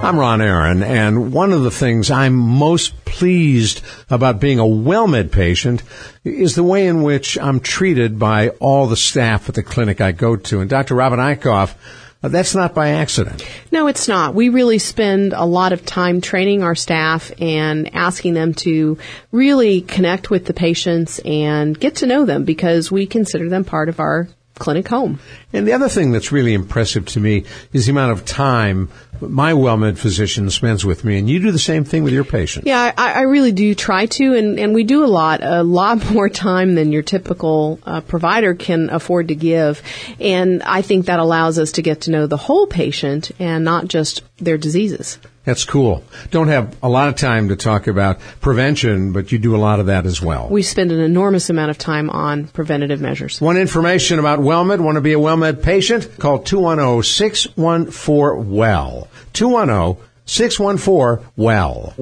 [0.00, 5.32] I'm Ron Aaron, and one of the things I'm most pleased about being a WellMed
[5.32, 5.82] patient
[6.22, 10.12] is the way in which I'm treated by all the staff at the clinic I
[10.12, 10.60] go to.
[10.60, 10.94] And Dr.
[10.94, 11.74] Robin Eichhoff,
[12.22, 13.46] Uh, that's not by accident.
[13.72, 14.34] No, it's not.
[14.34, 18.98] We really spend a lot of time training our staff and asking them to
[19.32, 23.88] really connect with the patients and get to know them because we consider them part
[23.88, 25.18] of our clinic home.
[25.52, 28.88] And the other thing that's really impressive to me is the amount of time
[29.20, 32.66] my WellMed physician spends with me, and you do the same thing with your patients.
[32.66, 36.10] Yeah, I, I really do try to, and, and we do a lot, a lot
[36.12, 39.82] more time than your typical uh, provider can afford to give.
[40.18, 43.88] And I think that allows us to get to know the whole patient and not
[43.88, 45.18] just their diseases.
[45.44, 46.04] That's cool.
[46.30, 49.80] Don't have a lot of time to talk about prevention, but you do a lot
[49.80, 50.48] of that as well.
[50.50, 53.40] We spend an enormous amount of time on preventative measures.
[53.40, 54.80] Want information about WellMed?
[54.80, 56.18] Want to be a WellMed patient?
[56.18, 59.08] Call 210-614-WELL.
[59.32, 61.94] 210-614-WELL.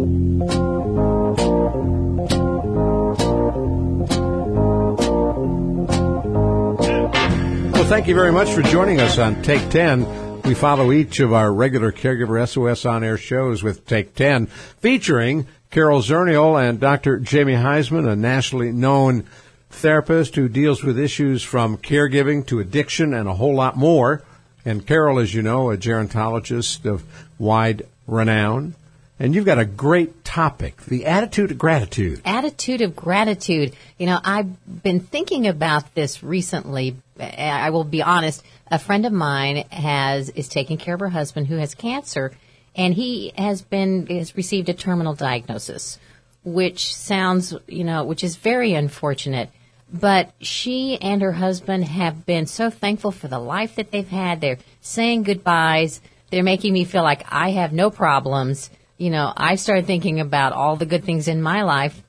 [7.73, 10.43] Well, thank you very much for joining us on Take 10.
[10.43, 15.47] We follow each of our regular Caregiver SOS on air shows with Take 10, featuring
[15.71, 17.19] Carol Zernial and Dr.
[17.19, 19.27] Jamie Huysman, a nationally known
[19.71, 24.23] therapist who deals with issues from caregiving to addiction and a whole lot more.
[24.65, 27.05] And Carol, as you know, a gerontologist of
[27.39, 28.75] wide renown.
[29.21, 32.21] And you've got a great topic, the attitude of gratitude.
[32.25, 33.75] Attitude of gratitude.
[33.99, 36.97] You know, I've been thinking about this recently.
[37.19, 41.47] I will be honest a friend of mine has is taking care of her husband
[41.47, 42.33] who has cancer,
[42.77, 45.99] and he has been has received a terminal diagnosis,
[46.45, 49.51] which sounds you know which is very unfortunate.
[49.93, 54.41] But she and her husband have been so thankful for the life that they've had.
[54.41, 56.01] They're saying goodbyes.
[56.31, 58.71] They're making me feel like I have no problems.
[58.99, 62.03] You know, I started thinking about all the good things in my life,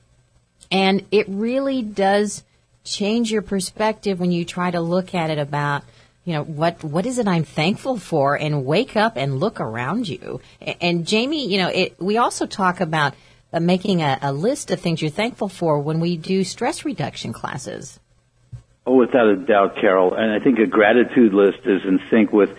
[0.70, 2.42] and it really does
[2.84, 5.84] change your perspective when you try to look at it about
[6.24, 10.08] you know what what is it I'm thankful for and wake up and look around
[10.08, 13.14] you and, and Jamie you know it, we also talk about
[13.58, 17.98] making a, a, list of things you're thankful for when we do stress reduction classes
[18.86, 22.56] oh without a doubt Carol and I think a gratitude list is in sync with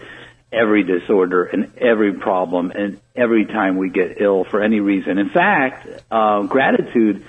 [0.51, 5.29] every disorder and every problem and every time we get ill for any reason in
[5.29, 7.23] fact uh, gratitude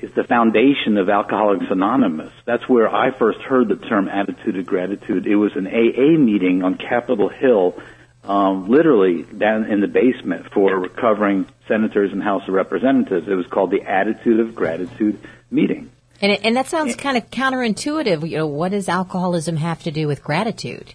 [0.00, 2.32] is the foundation of Alcoholics Anonymous.
[2.44, 5.26] That's where I first heard the term attitude of gratitude.
[5.26, 7.80] It was an AA meeting on Capitol Hill,
[8.28, 13.26] um, literally down in the basement for recovering senators and House of Representatives.
[13.26, 15.18] It was called the Attitude of Gratitude
[15.50, 15.90] meeting.
[16.20, 18.28] And, it, and that sounds kind of counterintuitive.
[18.28, 20.94] You know, what does alcoholism have to do with gratitude?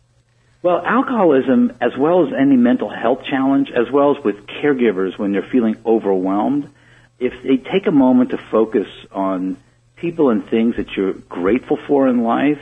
[0.62, 5.34] Well, alcoholism, as well as any mental health challenge, as well as with caregivers when
[5.34, 6.70] they're feeling overwhelmed,
[7.20, 9.58] if they take a moment to focus on
[9.96, 12.62] people and things that you're grateful for in life,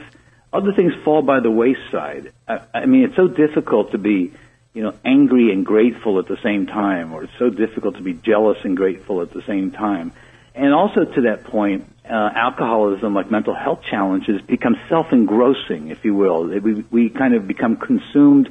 [0.53, 2.31] other things fall by the wayside.
[2.47, 4.33] I, I mean, it's so difficult to be,
[4.73, 8.13] you know, angry and grateful at the same time, or it's so difficult to be
[8.13, 10.13] jealous and grateful at the same time.
[10.55, 16.13] And also to that point, uh, alcoholism, like mental health challenges, become self-engrossing, if you
[16.15, 16.47] will.
[16.47, 18.49] We, we kind of become consumed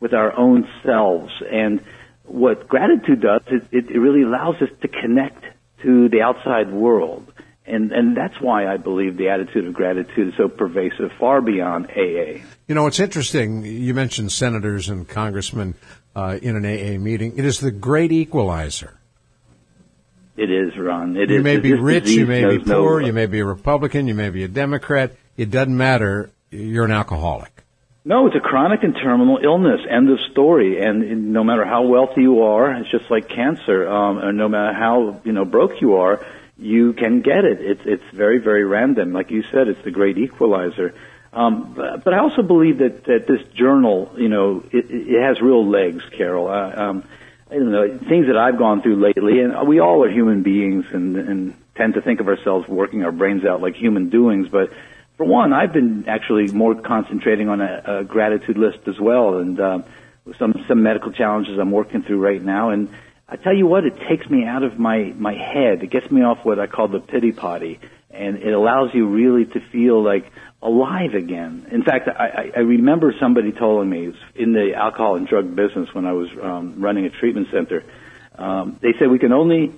[0.00, 1.32] with our own selves.
[1.50, 1.82] And
[2.24, 5.44] what gratitude does, it, it really allows us to connect
[5.82, 7.31] to the outside world.
[7.64, 11.86] And, and that's why I believe the attitude of gratitude is so pervasive, far beyond
[11.90, 12.42] AA.
[12.66, 13.64] You know, it's interesting.
[13.64, 15.74] You mentioned senators and congressmen
[16.16, 17.38] uh, in an AA meeting.
[17.38, 18.98] It is the great equalizer.
[20.36, 21.16] It is, Ron.
[21.16, 21.44] It you is.
[21.44, 24.30] may be rich, you may be poor, no, you may be a Republican, you may
[24.30, 25.12] be a Democrat.
[25.36, 26.30] It doesn't matter.
[26.50, 27.62] You're an alcoholic.
[28.04, 29.80] No, it's a chronic and terminal illness.
[29.88, 30.80] End of story.
[30.80, 33.88] And no matter how wealthy you are, it's just like cancer.
[33.88, 36.24] Um, or no matter how you know broke you are,
[36.58, 37.60] you can get it.
[37.60, 39.12] It's it's very very random.
[39.12, 40.94] Like you said, it's the great equalizer.
[41.32, 45.40] Um, but, but I also believe that that this journal, you know, it, it has
[45.40, 46.48] real legs, Carol.
[46.48, 47.04] Uh, um,
[47.50, 50.86] I don't know things that I've gone through lately, and we all are human beings,
[50.92, 54.70] and and tend to think of ourselves working our brains out like human doings, but
[55.16, 59.60] for one, I've been actually more concentrating on a, a gratitude list as well, and
[59.60, 59.78] uh,
[60.38, 62.70] some some medical challenges I'm working through right now.
[62.70, 62.88] And
[63.32, 65.82] I tell you what, it takes me out of my my head.
[65.82, 67.80] It gets me off what I call the pity potty,
[68.10, 70.30] and it allows you really to feel like
[70.60, 71.66] alive again.
[71.70, 76.04] In fact, I, I remember somebody telling me in the alcohol and drug business when
[76.04, 77.84] I was um, running a treatment center.
[78.36, 79.72] Um, they said we can only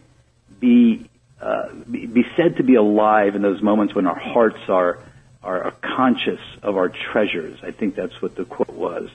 [0.58, 1.08] be,
[1.40, 4.98] uh, be said to be alive in those moments when our hearts are
[5.44, 7.60] are, are conscious of our treasures.
[7.62, 9.10] I think that's what the quote was.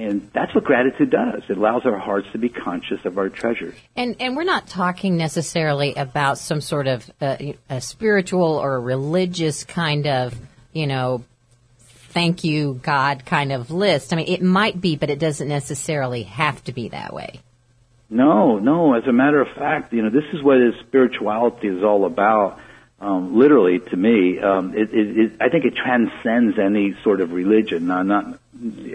[0.00, 1.42] And that's what gratitude does.
[1.50, 3.74] It allows our hearts to be conscious of our treasures.
[3.94, 7.36] And and we're not talking necessarily about some sort of uh,
[7.68, 10.34] a spiritual or religious kind of,
[10.72, 11.22] you know,
[11.78, 14.14] thank you God kind of list.
[14.14, 17.40] I mean, it might be, but it doesn't necessarily have to be that way.
[18.08, 18.94] No, no.
[18.94, 22.58] As a matter of fact, you know, this is what spirituality is all about.
[23.00, 27.32] Um, literally, to me, um, it, it, it, I think it transcends any sort of
[27.32, 27.86] religion.
[27.86, 28.39] Now, not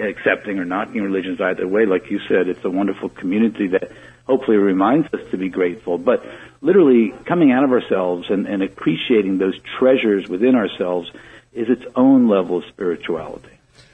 [0.02, 1.86] accepting or not in religions either way.
[1.86, 3.92] Like you said, it's a wonderful community that
[4.26, 5.98] hopefully reminds us to be grateful.
[5.98, 6.26] But
[6.62, 11.12] literally, coming out of ourselves and, and appreciating those treasures within ourselves
[11.54, 13.50] is its own level of spirituality.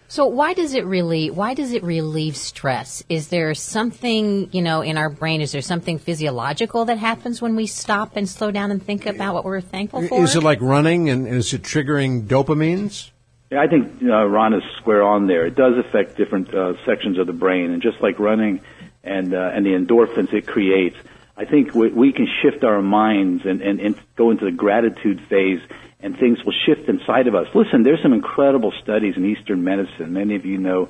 [0.07, 3.01] So why does it really why does it relieve stress?
[3.07, 7.55] Is there something, you know, in our brain is there something physiological that happens when
[7.55, 10.21] we stop and slow down and think about what we're thankful for?
[10.21, 13.11] Is it like running and is it triggering dopamines?
[13.51, 15.45] Yeah, I think uh, Ron is square on there.
[15.45, 18.61] It does affect different uh, sections of the brain, and just like running
[19.03, 20.95] and uh, and the endorphins it creates,
[21.35, 25.21] I think we, we can shift our minds and, and, and go into the gratitude
[25.27, 25.59] phase
[25.99, 27.47] and things will shift inside of us.
[27.53, 30.13] Listen, there's some incredible studies in Eastern medicine.
[30.13, 30.89] Many of you know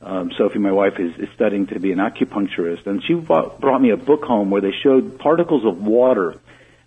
[0.00, 3.80] um, Sophie, my wife, is, is studying to be an acupuncturist, and she brought, brought
[3.80, 6.38] me a book home where they showed particles of water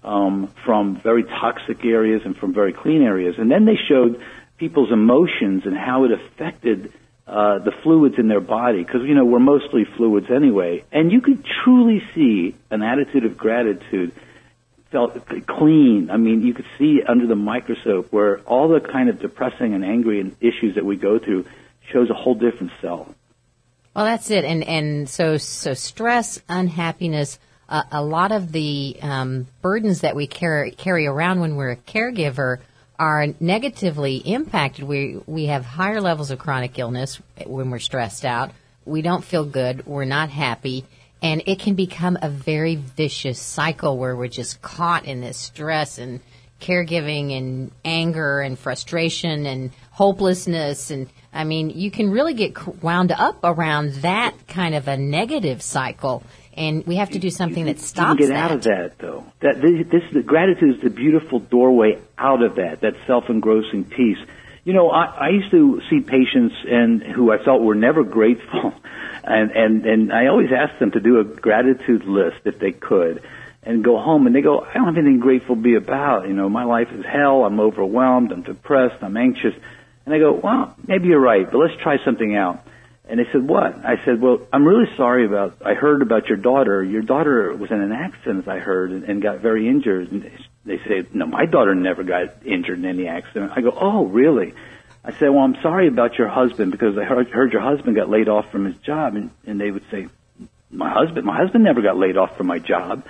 [0.03, 4.21] um, from very toxic areas and from very clean areas, and then they showed
[4.57, 6.93] people's emotions and how it affected
[7.27, 11.21] uh, the fluids in their body, because you know we're mostly fluids anyway, and you
[11.21, 14.11] could truly see an attitude of gratitude
[14.91, 16.09] felt clean.
[16.11, 19.83] I mean, you could see under the microscope where all the kind of depressing and
[19.83, 21.45] angry issues that we go through
[21.91, 23.13] shows a whole different cell.
[23.95, 24.45] Well, that's it.
[24.45, 30.27] And and so so stress, unhappiness, uh, a lot of the um, burdens that we
[30.27, 32.59] carry carry around when we're a caregiver
[32.97, 34.85] are negatively impacted.
[34.85, 38.51] We we have higher levels of chronic illness when we're stressed out.
[38.85, 39.85] We don't feel good.
[39.85, 40.85] We're not happy
[41.21, 45.97] and it can become a very vicious cycle where we're just caught in this stress
[45.97, 46.19] and
[46.61, 53.11] caregiving and anger and frustration and hopelessness and I mean you can really get wound
[53.11, 56.23] up around that kind of a negative cycle
[56.55, 58.51] and we have to do something that stops you can get that.
[58.51, 62.55] out of that though that this, this the gratitude is the beautiful doorway out of
[62.55, 64.19] that that self-engrossing peace
[64.63, 68.73] you know I, I used to see patients and who I felt were never grateful
[69.23, 73.23] and and and I always asked them to do a gratitude list if they could,
[73.63, 76.27] and go home and they go, I don't have anything grateful to be about.
[76.27, 77.43] You know, my life is hell.
[77.43, 78.31] I'm overwhelmed.
[78.31, 79.03] I'm depressed.
[79.03, 79.55] I'm anxious.
[80.05, 82.65] And I go, well, maybe you're right, but let's try something out.
[83.07, 83.85] And they said, what?
[83.85, 86.83] I said, well, I'm really sorry about, I heard about your daughter.
[86.83, 90.11] Your daughter was in an accident, I heard, and, and got very injured.
[90.11, 90.31] And
[90.65, 93.51] they say, no, my daughter never got injured in any accident.
[93.55, 94.53] I go, oh, really?
[95.03, 98.09] I said, well, I'm sorry about your husband because I heard, heard your husband got
[98.09, 99.15] laid off from his job.
[99.15, 100.07] And, and they would say,
[100.71, 103.05] my husband, my husband never got laid off from my job.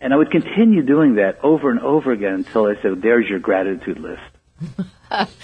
[0.00, 3.38] And I would continue doing that over and over again until I said, there's your
[3.38, 4.22] gratitude list.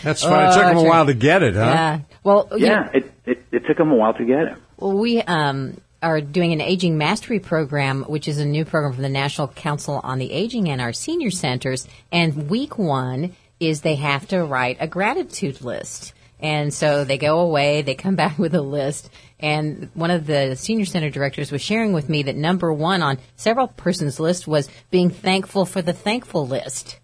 [0.02, 0.50] That's fine.
[0.50, 1.60] it took them a while to get it, huh?
[1.60, 2.00] Yeah.
[2.24, 4.58] Well, yeah, it, it, it took them a while to get it.
[4.76, 9.02] Well, we um, are doing an aging mastery program, which is a new program from
[9.02, 11.86] the National Council on the Aging and our senior centers.
[12.10, 16.12] And week one is they have to write a gratitude list.
[16.40, 19.10] And so they go away, they come back with a list.
[19.38, 23.18] And one of the senior center directors was sharing with me that number one on
[23.36, 26.98] several persons' list was being thankful for the thankful list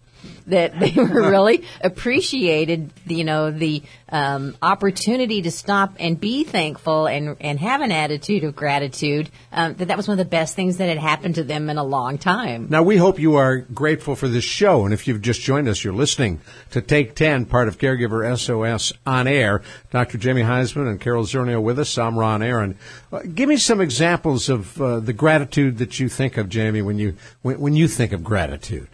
[0.47, 7.07] that they were really appreciated, you know, the um, opportunity to stop and be thankful
[7.07, 9.29] and and have an attitude of gratitude.
[9.51, 11.77] Um, that that was one of the best things that had happened to them in
[11.77, 12.67] a long time.
[12.69, 15.83] Now we hope you are grateful for this show, and if you've just joined us,
[15.83, 16.41] you're listening
[16.71, 19.61] to Take Ten, part of Caregiver SOS on air.
[19.91, 20.17] Dr.
[20.17, 21.97] Jamie Huysman and Carol Zernial with us.
[21.97, 22.77] I'm Ron Aaron.
[23.11, 26.97] Uh, give me some examples of uh, the gratitude that you think of, Jamie, when
[26.97, 28.89] you when, when you think of gratitude.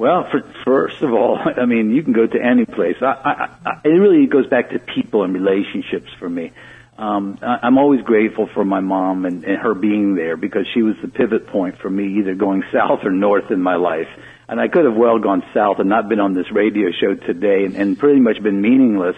[0.00, 2.96] Well, for, first of all, I mean, you can go to any place.
[3.02, 6.52] I, I, I, it really goes back to people and relationships for me.
[6.96, 10.80] Um, I, I'm always grateful for my mom and, and her being there because she
[10.80, 14.08] was the pivot point for me, either going south or north in my life.
[14.48, 17.66] And I could have well gone south and not been on this radio show today
[17.66, 19.16] and, and pretty much been meaningless.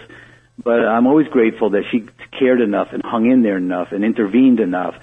[0.61, 4.59] But I'm always grateful that she cared enough and hung in there enough and intervened
[4.59, 4.95] enough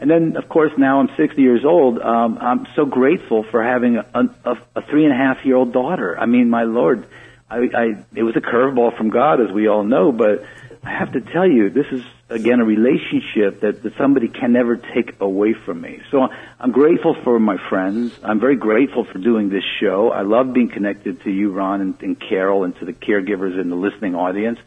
[0.00, 1.98] and then, of course, now I'm 60 years old.
[1.98, 4.04] Um, I'm so grateful for having a,
[4.44, 6.18] a, a three and a half year old daughter.
[6.18, 7.06] I mean, my Lord,
[7.50, 10.44] I, I, it was a curveball from God, as we all know, but
[10.84, 14.76] I have to tell you, this is again a relationship that, that somebody can never
[14.76, 16.00] take away from me.
[16.10, 16.28] So
[16.60, 18.12] I'm grateful for my friends.
[18.22, 20.10] I'm very grateful for doing this show.
[20.10, 23.72] I love being connected to you, Ron, and, and Carol, and to the caregivers and
[23.72, 24.58] the listening audience.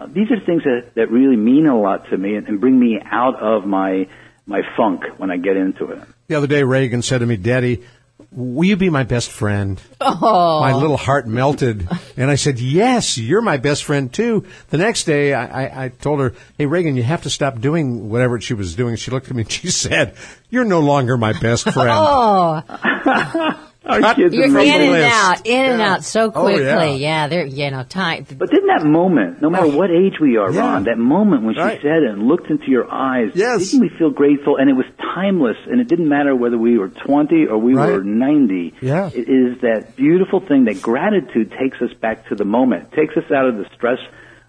[0.00, 2.78] Uh, these are things that, that really mean a lot to me and, and bring
[2.78, 4.08] me out of my
[4.46, 6.00] my funk when I get into it.
[6.28, 7.84] The other day, Reagan said to me, Daddy,
[8.32, 9.80] will you be my best friend?
[10.00, 10.60] Oh.
[10.60, 11.88] My little heart melted.
[12.16, 14.46] And I said, yes, you're my best friend too.
[14.68, 18.08] The next day, I, I, I told her, hey, Reagan, you have to stop doing
[18.08, 18.96] whatever she was doing.
[18.96, 20.14] She looked at me and she said,
[20.48, 21.90] you're no longer my best friend.
[21.92, 25.14] Oh, Oh, Our kids you're are in making- and list.
[25.14, 26.64] out, in and out so Oh, quickly.
[26.66, 26.92] yeah.
[26.92, 27.28] yeah.
[27.28, 28.26] they're you know time.
[28.38, 30.60] But didn't that moment, no matter what age we are, Yeah.
[30.60, 31.80] Ron, that moment when she Right.
[31.80, 33.70] said it and looked into your eyes, Yes.
[33.70, 34.56] didn't we feel grateful?
[34.58, 37.90] And it was timeless, and it didn't matter whether we were 20 or we Right.
[37.92, 38.74] were 90.
[38.82, 39.08] Yeah.
[39.14, 43.30] It is that beautiful thing that gratitude takes us back to the moment, takes us
[43.34, 43.98] out of the stress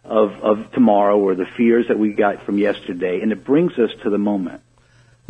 [0.03, 3.91] of, of tomorrow or the fears that we got from yesterday, and it brings us
[4.03, 4.59] to the moment.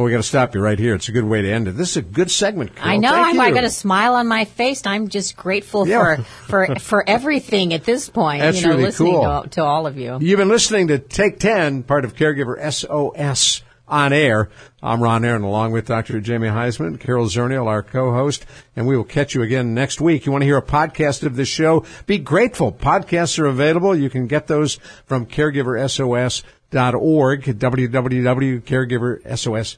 [0.01, 0.95] Well, we got to stop you right here.
[0.95, 1.73] It's a good way to end it.
[1.73, 2.75] This is a good segment.
[2.75, 2.89] Carol.
[2.89, 3.11] I know.
[3.11, 3.41] Thank I'm, you.
[3.41, 4.83] I got a smile on my face.
[4.87, 6.15] I'm just grateful Yeah.
[6.47, 8.41] for for for everything at this point.
[8.41, 9.43] That's you know, really listening cool.
[9.43, 10.17] to, to all of you.
[10.19, 14.49] You've been listening to Take 10, part of Caregiver SOS on air.
[14.81, 16.19] I'm Ron Aaron, along with Dr.
[16.19, 20.25] Jamie Huysman, Carol Zernial, our co-host, and we will catch you again next week.
[20.25, 21.85] You want to hear a podcast of this show?
[22.07, 22.71] Be grateful.
[22.71, 23.95] Podcasts are available.
[23.95, 29.77] You can get those from caregiversos.org, www.caregiversos.org.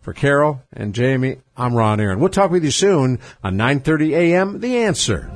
[0.00, 2.20] For Carol and Jamie, I'm Ron Aaron.
[2.20, 4.60] We'll talk with you soon on 9:30 a.m.
[4.60, 5.30] The Answer.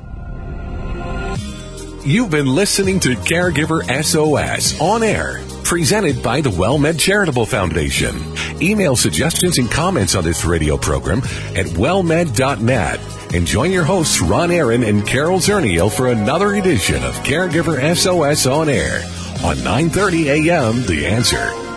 [2.05, 8.15] You've been listening to Caregiver SOS on air, presented by the WellMed Charitable Foundation.
[8.61, 11.19] Email suggestions and comments on this radio program
[11.55, 12.99] at wellmed.net.
[13.35, 18.47] And join your hosts Ron Aaron and Carol Zernial for another edition of Caregiver SOS
[18.47, 19.03] on air
[19.43, 20.85] on 9:30 a.m.
[20.85, 21.70] The Answer.